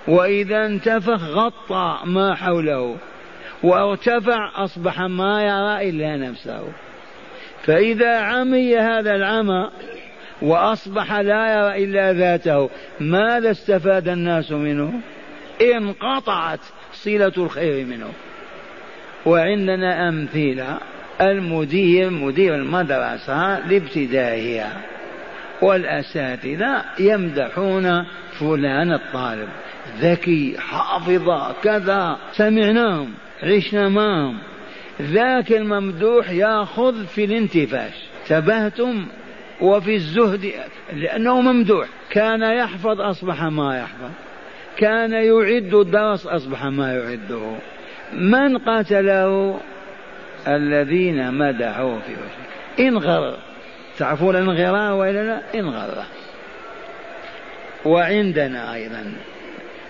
وإذا 0.08 0.66
انتفخ 0.66 1.24
غطى 1.24 2.00
ما 2.06 2.36
حوله. 2.36 2.98
وارتفع 3.64 4.64
أصبح 4.64 5.02
ما 5.02 5.44
يرى 5.44 5.90
إلا 5.90 6.18
نفسه. 6.18 6.64
فإذا 7.64 8.20
عمي 8.20 8.78
هذا 8.78 9.16
العمى 9.16 9.70
وأصبح 10.42 11.14
لا 11.14 11.54
يرى 11.54 11.84
إلا 11.84 12.14
ذاته 12.14 12.70
ماذا 13.00 13.52
استفاد 13.52 14.08
الناس 14.08 14.52
منه؟ 14.52 14.94
انقطعت 15.62 16.60
صلة 16.94 17.34
الخير 17.38 17.86
منه. 17.86 18.12
وعندنا 19.26 20.10
أمثلة 20.10 20.78
المدير 21.22 22.10
مدير 22.10 22.56
المدرسة 22.56 23.58
الابتدائية 23.58 24.68
والأساتذة 25.62 26.84
يمدحون 27.00 28.06
فلان 28.40 28.94
الطالب 28.94 29.50
ذكي 30.00 30.56
حافظة 30.60 31.54
كذا 31.64 32.18
سمعناهم 32.32 33.14
عشنا 33.44 33.90
معهم. 33.90 34.38
ذاك 35.02 35.52
الممدوح 35.52 36.30
ياخذ 36.30 37.06
في 37.06 37.26
الانتفاش. 37.26 37.94
تبهتم 38.28 39.08
وفي 39.62 39.96
الزهد 39.96 40.52
لأنه 40.94 41.42
ممدوح. 41.42 41.88
كان 42.10 42.42
يحفظ 42.42 43.02
أصبح 43.02 43.44
ما 43.44 43.78
يحفظ. 43.78 44.12
كان 44.78 45.12
يعد 45.12 45.74
الدرس 45.74 46.28
أصبح 46.28 46.66
ما 46.66 46.94
يعده. 46.94 47.56
من 48.14 48.58
قتله 48.58 49.60
الذين 50.48 51.34
مدحوه 51.34 52.00
في 52.00 52.12
وجهه. 52.12 52.88
انغر 52.88 53.38
تعرفون 53.98 54.36
الانغراء 54.36 54.94
وإلا 54.94 55.24
لا؟ 55.24 55.60
انغر 55.60 56.04
وعندنا 57.86 58.74
أيضا 58.74 59.14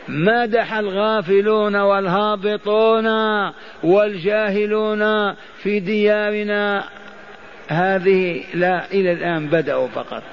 مدح 0.10 0.74
الغافلون 0.74 1.76
والهابطون 1.76 3.08
والجاهلون 3.84 5.34
في 5.34 5.80
ديارنا. 5.80 6.84
هذه 7.68 8.44
لا 8.54 8.92
إلى 8.92 9.12
الآن 9.12 9.48
بدأوا 9.48 9.88
فقط. 9.88 10.24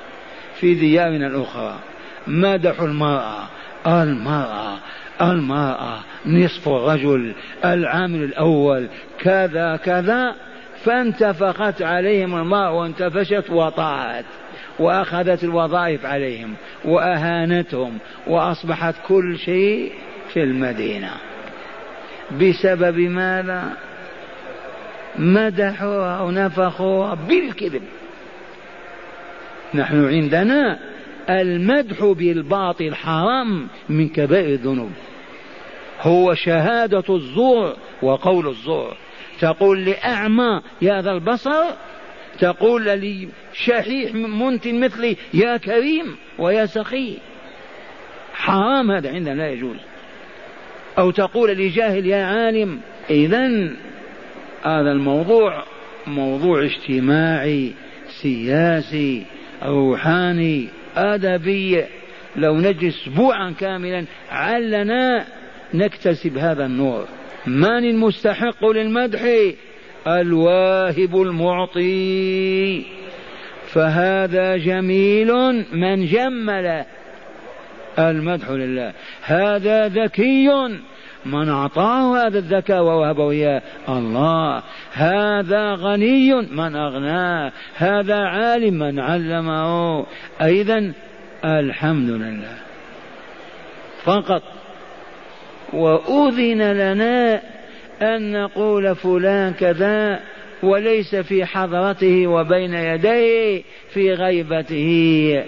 في 0.61 0.75
ديارنا 0.75 1.27
الأخرى. 1.27 1.79
مدحوا 2.27 2.87
المرأة. 2.87 3.49
المرأة. 3.87 4.79
المرأة. 5.23 5.99
نصف 6.27 6.69
الرجل. 6.69 7.35
العامل 7.65 8.23
الأول. 8.23 8.87
كذا 9.19 9.77
كذا. 9.77 10.35
فانتفخت 10.85 11.83
عليهم 11.83 12.35
الماء 12.35 12.73
وانتفشت 12.73 13.51
وطاعت. 13.51 14.25
وأخذت 14.79 15.45
الوظائف 15.45 16.07
عليهم 16.07 16.55
وأهانتهم 16.85 17.99
وأصبحت 18.27 18.95
كل 19.09 19.39
شيء 19.39 19.93
في 20.33 20.43
المدينة. 20.43 21.11
بسبب 22.41 22.99
ماذا؟ 22.99 23.77
مدحوها 25.19 26.21
ونفخوها 26.21 27.15
بالكذب. 27.15 27.83
نحن 29.75 30.05
عندنا 30.05 30.79
المدح 31.31 32.05
بالباطل 32.05 32.95
حرام 32.95 33.69
من 33.89 34.09
كبائر 34.09 34.55
الذنوب. 34.55 34.93
هو 36.03 36.35
شهادة 36.35 37.05
الزور 37.17 37.77
وقول 38.03 38.49
الزور. 38.49 38.97
تقول 39.41 39.85
لأعمى 39.85 40.61
يا 40.83 41.03
ذا 41.03 41.13
البصر. 41.13 41.65
تقول 42.39 42.85
شحيح 43.65 44.15
منتن 44.15 44.81
مثلي 44.81 45.17
يا 45.35 45.57
كريم 45.57 46.17
ويا 46.39 46.67
سخي 46.67 47.19
حرام 48.35 48.91
هذا 48.91 49.13
عندنا 49.13 49.35
لا 49.35 49.51
يجوز. 49.51 49.77
أو 50.99 51.11
تقول 51.11 51.51
لجاهل 51.51 52.07
يا 52.07 52.25
عالم 52.25 52.81
إذا 53.11 53.47
هذا 54.63 54.93
الموضوع 54.93 55.65
موضوع 56.07 56.65
اجتماعي 56.65 57.73
سياسي 58.23 59.23
روحاني 59.63 60.69
أدبي. 60.97 61.85
لو 62.37 62.57
نجلس 62.57 63.03
أسبوعا 63.03 63.55
كاملا 63.61 64.05
علنا 64.31 65.27
نكتسب 65.75 66.39
هذا 66.39 66.67
النور. 66.67 67.07
من 67.47 67.85
المستحق 67.85 68.67
للمدح؟ 68.67 69.21
الواهب 70.07 71.23
المعطي. 71.23 72.85
فهذا 73.77 74.57
جميل 74.57 75.33
من 75.73 76.07
جمل 76.07 76.85
المدح 77.99 78.51
لله. 78.51 78.93
هذا 79.23 79.89
ذكي 79.89 80.49
من 81.27 81.49
أعطاه 81.49 82.27
هذا 82.27 82.39
الذكاء 82.39 82.83
ووهبه 82.83 83.31
إياه 83.31 83.63
الله. 83.89 84.63
هذا 84.93 85.75
غني 85.75 86.35
من 86.35 86.77
أغناه. 86.77 87.53
هذا 87.77 88.17
عالم 88.17 88.75
من 88.75 88.99
علمه. 88.99 90.07
أيضا 90.43 90.93
الحمد 91.45 92.11
لله. 92.11 92.57
فقط 94.05 94.43
وأذن 95.73 96.63
لنا 96.63 97.41
أن 98.03 98.33
نقول 98.43 98.95
فلان 98.97 99.53
كذا 99.53 100.21
وليس 100.63 101.15
في 101.15 101.45
حضرته 101.45 102.27
وبين 102.27 102.75
يديه 102.75 103.63
في 103.93 104.13
غيبته. 104.13 105.45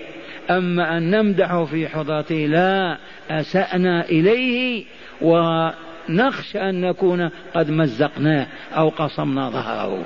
أما 0.50 0.96
أن 0.96 1.11
نمدح 1.11 1.62
في 1.62 1.88
حضرته 1.88 2.34
لا 2.34 2.98
أسأنا 3.30 4.04
إليه 4.04 4.84
ونخشى 5.20 6.61
أن 6.61 6.80
نكون 6.80 7.30
قد 7.54 7.70
مزقناه 7.70 8.46
أو 8.76 8.88
قصمنا 8.88 9.50
ظهره. 9.50 10.04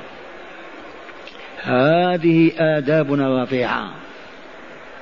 هذه 1.62 2.53
آدابنا 2.59 3.26
الرفيعة. 3.26 3.90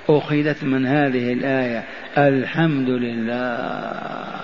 أخذت 0.09 0.65
من 0.65 0.87
هذه 0.87 1.33
الآية 1.33 1.85
الحمد 2.19 2.89
لله. 2.89 4.41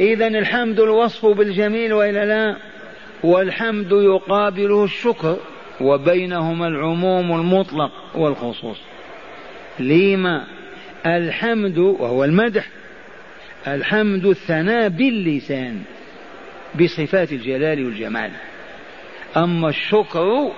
إذا 0.00 0.26
الحمد 0.26 0.80
الوصف 0.80 1.26
بالجميل 1.26 1.92
وإلا 1.92 2.24
لا؟ 2.24 2.56
والحمد 3.24 3.92
يقابله 3.92 4.84
الشكر 4.84 5.36
وبينهما 5.80 6.66
العموم 6.68 7.32
المطلق 7.32 7.92
والخصوص. 8.14 8.80
لما 9.78 10.44
الحمد 11.06 11.78
وهو 11.78 12.24
المدح 12.24 12.68
الحمد 13.66 14.26
الثناء 14.26 14.88
باللسان 14.88 15.82
بصفات 16.80 17.32
الجلال 17.32 17.84
والجمال. 17.84 18.30
أما 19.36 19.68
الشكر 19.68 20.52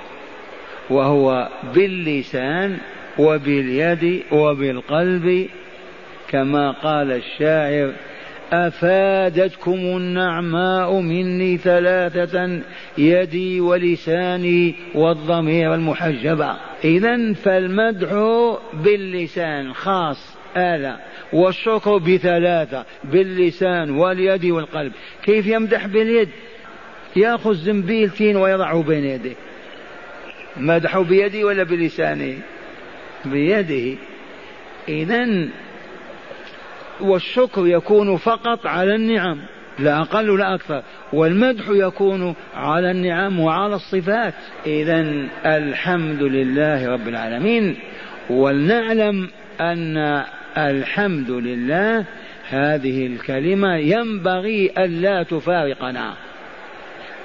وهو 0.91 1.49
باللسان 1.75 2.79
وباليد 3.19 4.23
وبالقلب 4.33 5.49
كما 6.31 6.71
قال 6.71 7.13
الشاعر 7.13 7.93
أفادتكم 8.53 9.73
النعماء 9.73 11.01
مني 11.01 11.57
ثلاثة 11.57 12.61
يدي 12.99 13.61
ولساني 13.61 14.75
والضمير 14.95 15.75
المحجبة 15.75 16.57
إذا 16.85 17.33
فالمدح 17.33 18.09
باللسان 18.73 19.73
خاص 19.73 20.37
آلة. 20.57 20.97
والشكر 21.33 21.99
بثلاثة 21.99 22.85
باللسان 23.05 23.91
واليد 23.91 24.45
والقلب. 24.45 24.93
كيف 25.23 25.47
يمدح 25.47 25.87
باليد؟ 25.87 26.29
يأخذ 27.17 27.55
زنبيلتين 27.55 28.37
ويضعه 28.37 28.83
بين 28.83 29.05
يديه. 29.05 29.35
مدحه 30.57 31.03
بيده 31.03 31.45
ولا 31.45 31.63
بلسانه 31.63 32.35
بيده. 33.25 33.99
إذا 34.89 35.49
والشكر 37.01 37.67
يكون 37.67 38.17
فقط 38.17 38.67
على 38.67 38.95
النعم 38.95 39.39
لا 39.79 40.01
أقل 40.01 40.39
لا 40.39 40.55
أكثر. 40.55 40.83
والمدح 41.13 41.65
يكون 41.69 42.35
على 42.55 42.91
النعم 42.91 43.41
وعلى 43.41 43.75
الصفات. 43.75 44.35
إذا 44.67 45.01
الحمد 45.47 46.23
لله 46.23 46.89
رب 46.89 47.09
العالمين. 47.09 47.77
ولنعلم 48.31 49.29
أن 49.61 50.25
الحمد 50.59 51.31
لله 51.31 52.05
هذه 52.49 53.07
الكلمة 53.07 53.77
ينبغي 53.77 54.71
ألا 54.79 55.23
تفارقنا. 55.23 56.15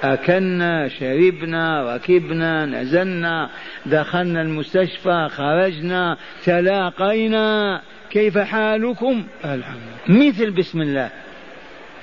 أكلنا 0.02 0.88
شربنا 0.88 1.94
ركبنا 1.94 2.66
نزلنا 2.66 3.50
دخلنا 3.86 4.42
المستشفى 4.42 5.28
خرجنا 5.30 6.16
تلاقينا. 6.44 7.80
كيف 8.10 8.38
حالكم؟ 8.38 9.24
الحمد 9.44 9.80
مثل 10.08 10.50
بسم 10.50 10.80
الله. 10.80 11.10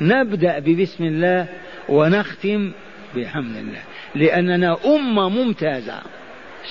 نبدأ 0.02 0.60
ببسم 0.60 1.04
الله 1.04 1.48
ونختم 1.90 2.72
بحمد 3.16 3.56
الله. 3.56 3.82
لأننا 4.16 4.78
أمة 4.86 5.30
ممتازة 5.30 6.02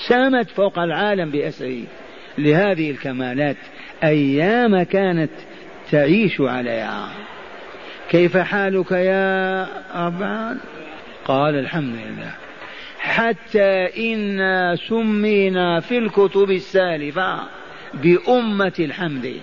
سامت 0.07 0.49
فوق 0.49 0.79
العالم 0.79 1.31
بأسره. 1.31 1.83
لهذه 2.37 2.91
الكمالات 2.91 3.57
أيام 4.03 4.83
كانت 4.83 5.31
تعيش 5.91 6.41
عليها. 6.41 7.09
كيف 8.09 8.37
حالك 8.37 8.91
يا 8.91 9.67
أبعاد 10.07 10.57
قال 11.25 11.55
الحمد 11.55 11.95
لله. 11.95 12.33
حتى 12.99 13.89
إنا 14.13 14.75
سمينا 14.75 15.79
في 15.79 15.97
الكتب 15.97 16.51
السالفة. 16.51 17.39
بأمة 18.01 18.73
الحمد. 18.79 19.33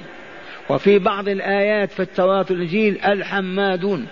وفي 0.69 0.99
بعض 0.99 1.29
الآيات 1.29 1.93
في 1.93 2.01
التوراة 2.01 2.47
والإنجيل 2.51 3.01
الحمادون. 3.01 4.07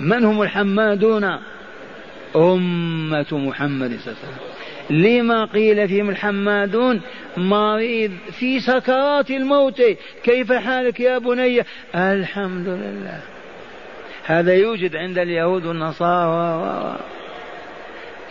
من 0.00 0.24
هم 0.24 0.42
الحمادون؟ 0.42 1.38
أمة 2.36 3.26
محمد 3.32 3.98
صلى 4.00 4.12
الله 4.12 4.16
عليه 4.22 4.32
وسلم. 4.32 4.52
لما 4.90 5.44
قيل 5.44 5.88
فيهم 5.88 6.10
الحمادون؟ 6.10 7.00
مريض 7.36 8.12
في 8.30 8.60
سكرات 8.60 9.30
الموت. 9.30 9.82
كيف 10.24 10.52
حالك 10.52 11.00
يا 11.00 11.18
بني؟ 11.18 11.62
الحمد 11.94 12.68
لله. 12.68 13.20
هذا 14.24 14.54
يوجد 14.54 14.96
عند 14.96 15.18
اليهود 15.18 15.66
والنصارى. 15.66 16.98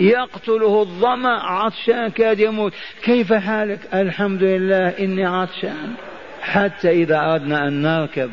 يقتله 0.01 0.81
الظمأ 0.81 1.29
عطشان 1.29 2.07
كاد 2.07 2.39
يموت. 2.39 2.73
كيف 3.03 3.33
حالك؟ 3.33 3.79
الحمد 3.93 4.43
لله 4.43 4.87
إني 4.87 5.25
عطشان. 5.25 5.93
حتى 6.41 6.89
إذا 6.89 7.33
أردنا 7.33 7.67
أن 7.67 7.81
نركب 7.81 8.31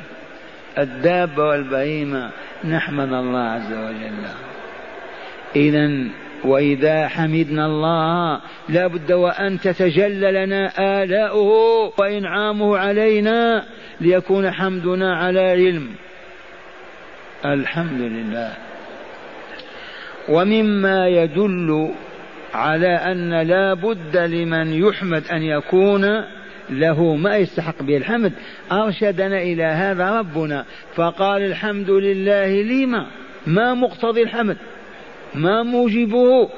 الدابة 0.79 1.45
والبهيمة 1.45 2.31
نحمد 2.65 3.13
الله 3.13 3.39
عز 3.39 3.73
وجل. 3.73 4.27
إذا 5.57 6.09
وإذا 6.45 7.09
حمدنا 7.09 7.67
الله 7.67 8.41
لا 8.69 8.87
بد 8.87 9.13
وأن 9.13 9.61
تتجلى 9.61 10.47
لنا 10.47 10.73
آلاؤه 11.03 11.93
وإنعامه 11.99 12.79
علينا 12.79 13.65
ليكون 14.01 14.51
حمدنا 14.51 15.17
على 15.17 15.41
علم. 15.41 15.89
الحمد 17.45 18.01
لله. 18.01 18.68
ومما 20.29 21.09
يدل 21.09 21.91
على 22.55 22.89
أن 22.89 23.43
لا 23.43 23.75
بد 23.75 24.17
لمن 24.17 24.73
يحمد 24.73 25.25
أن 25.33 25.43
يكون 25.43 26.25
له 26.71 27.17
ما 27.17 27.37
يستحق 27.37 27.83
به 27.83 27.97
الحمد. 27.97 28.33
أرشدنا 28.73 29.43
إلى 29.43 29.63
هذا 29.63 30.19
ربنا. 30.19 30.65
فقال 30.95 31.43
الحمد 31.43 31.91
لله 31.91 32.63
لما؟ 32.63 33.07
ما 33.47 33.75
مقتضي 33.75 34.23
الحمد؟ 34.23 34.57
ما 35.35 35.63
موجبه؟ 35.63 36.49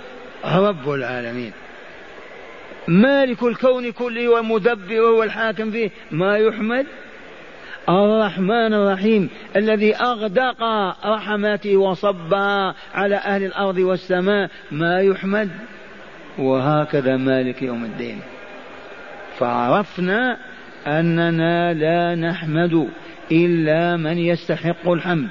رب 0.44 0.90
العالمين. 0.90 1.52
مالك 2.88 3.42
الكون 3.42 3.92
كله 3.92 4.28
ومدبره 4.28 5.10
والحاكم 5.10 5.70
فيه. 5.70 5.90
ما 6.10 6.36
يحمد؟ 6.36 6.86
الرحمن 7.88 8.74
الرحيم 8.74 9.30
الذي 9.56 9.96
أغدق 9.96 10.62
رحماته 11.06 11.76
وصبها 11.76 12.74
على 12.94 13.16
أهل 13.16 13.44
الأرض 13.44 13.78
والسماء 13.78 14.50
ما 14.70 15.00
يحمد. 15.00 15.50
وهكذا 16.38 17.16
مالك 17.16 17.62
يوم 17.62 17.84
الدين. 17.84 18.20
فعرفنا 19.38 20.36
أننا 20.86 21.74
لا 21.74 22.14
نحمد 22.14 22.88
إلا 23.32 23.96
من 23.96 24.18
يستحق 24.18 24.88
الحمد. 24.88 25.28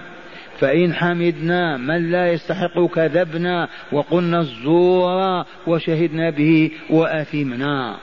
فإن 0.60 0.94
حمدنا 0.94 1.78
من 1.78 2.12
لا 2.12 2.32
يستحق 2.32 2.86
كذبنا 2.96 3.68
وقلنا 3.92 4.40
الزور 4.40 5.46
وشهدنا 5.68 6.30
به 6.30 6.72
وأثمنا. 6.90 7.98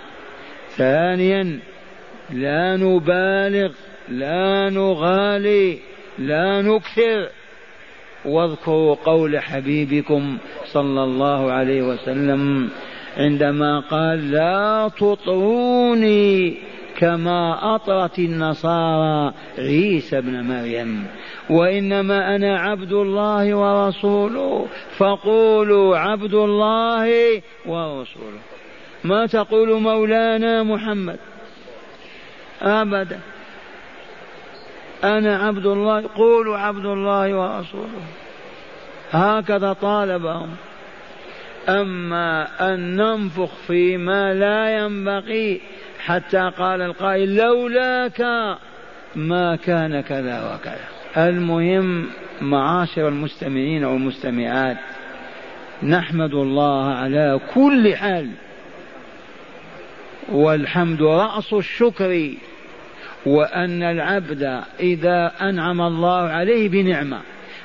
ثانيا 0.77 1.59
لا 2.31 2.77
نبالغ 2.77 3.73
لا 4.09 4.71
نغالي 4.71 5.79
لا 6.19 6.63
نكثر. 6.63 7.29
واذكروا 8.25 8.95
قول 8.95 9.39
حبيبكم 9.39 10.39
صلى 10.65 11.05
الله 11.05 11.53
عليه 11.53 11.83
وسلم 11.83 12.69
عندما 13.17 13.81
قال 13.81 14.31
لا 14.31 14.91
تطروني 14.99 16.57
كما 16.99 17.75
أطرت 17.75 18.19
النصارى 18.19 19.35
عيسى 19.59 20.19
ابن 20.19 20.45
مريم 20.45 21.07
وإنما 21.51 22.37
أنا 22.37 22.59
عبد 22.59 22.93
الله 22.93 23.55
ورسوله 23.55 24.67
فقولوا 24.99 25.99
عبد 25.99 26.35
الله 26.35 27.43
ورسوله. 27.67 28.41
ما 29.05 29.27
تقول 29.27 29.81
مولانا 29.81 30.63
محمد؟ 30.63 31.19
أبدا. 32.63 33.21
أنا 35.05 35.37
عبد 35.37 35.67
الله 35.67 36.05
قولوا 36.15 36.59
عبد 36.59 36.87
الله 36.87 37.35
ورسوله. 37.35 38.03
هكذا 39.13 39.73
طالبهم. 39.73 40.49
أما 41.69 42.49
أن 42.75 42.97
ننفخ 42.97 43.55
فيما 43.67 44.35
لا 44.35 44.79
ينبغي 44.79 45.61
حتى 45.99 46.51
قال 46.59 46.83
القائل 46.83 47.37
لولاك 47.37 48.21
ما 49.17 49.57
كان 49.57 50.01
كذا 50.01 50.55
وكذا. 50.55 51.29
المهم 51.29 52.07
معاشر 52.41 53.09
المستمعين 53.09 53.85
والمستمعات 53.85 54.77
نحمد 55.83 56.35
الله 56.35 56.95
على 56.95 57.41
كل 57.55 57.97
حال. 57.97 58.31
والحمد 60.29 61.03
رأس 61.03 61.53
الشكر. 61.53 62.31
وأن 63.27 63.83
العبد 63.83 64.63
إذا 64.81 65.33
أنعم 65.41 65.81
الله 65.81 66.21
عليه 66.21 66.69
بنعمة 66.69 67.21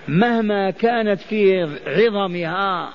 مهما 0.07 0.72
كانت 0.72 1.22
في 1.22 1.68
عظمها 1.88 2.89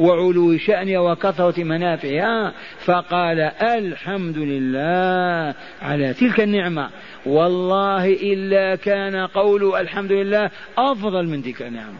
وعلو 0.00 0.58
شأنها 0.58 0.98
وكثرة 0.98 1.64
منافعها 1.64 2.52
فقال 2.84 3.40
الحمد 3.62 4.38
لله 4.38 5.54
على 5.82 6.14
تلك 6.14 6.40
النعمة. 6.40 6.90
والله 7.26 8.12
إلا 8.12 8.74
كان 8.76 9.26
قول 9.26 9.74
الحمد 9.74 10.12
لله 10.12 10.50
أفضل 10.78 11.26
من 11.26 11.42
تلك 11.42 11.62
النعمة 11.62 11.98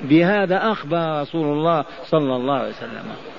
بهذا 0.00 0.72
أخبر 0.72 1.20
رسول 1.20 1.58
الله 1.58 1.84
صلى 2.04 2.36
الله 2.36 2.54
عليه 2.54 2.68
وسلم. 2.68 3.35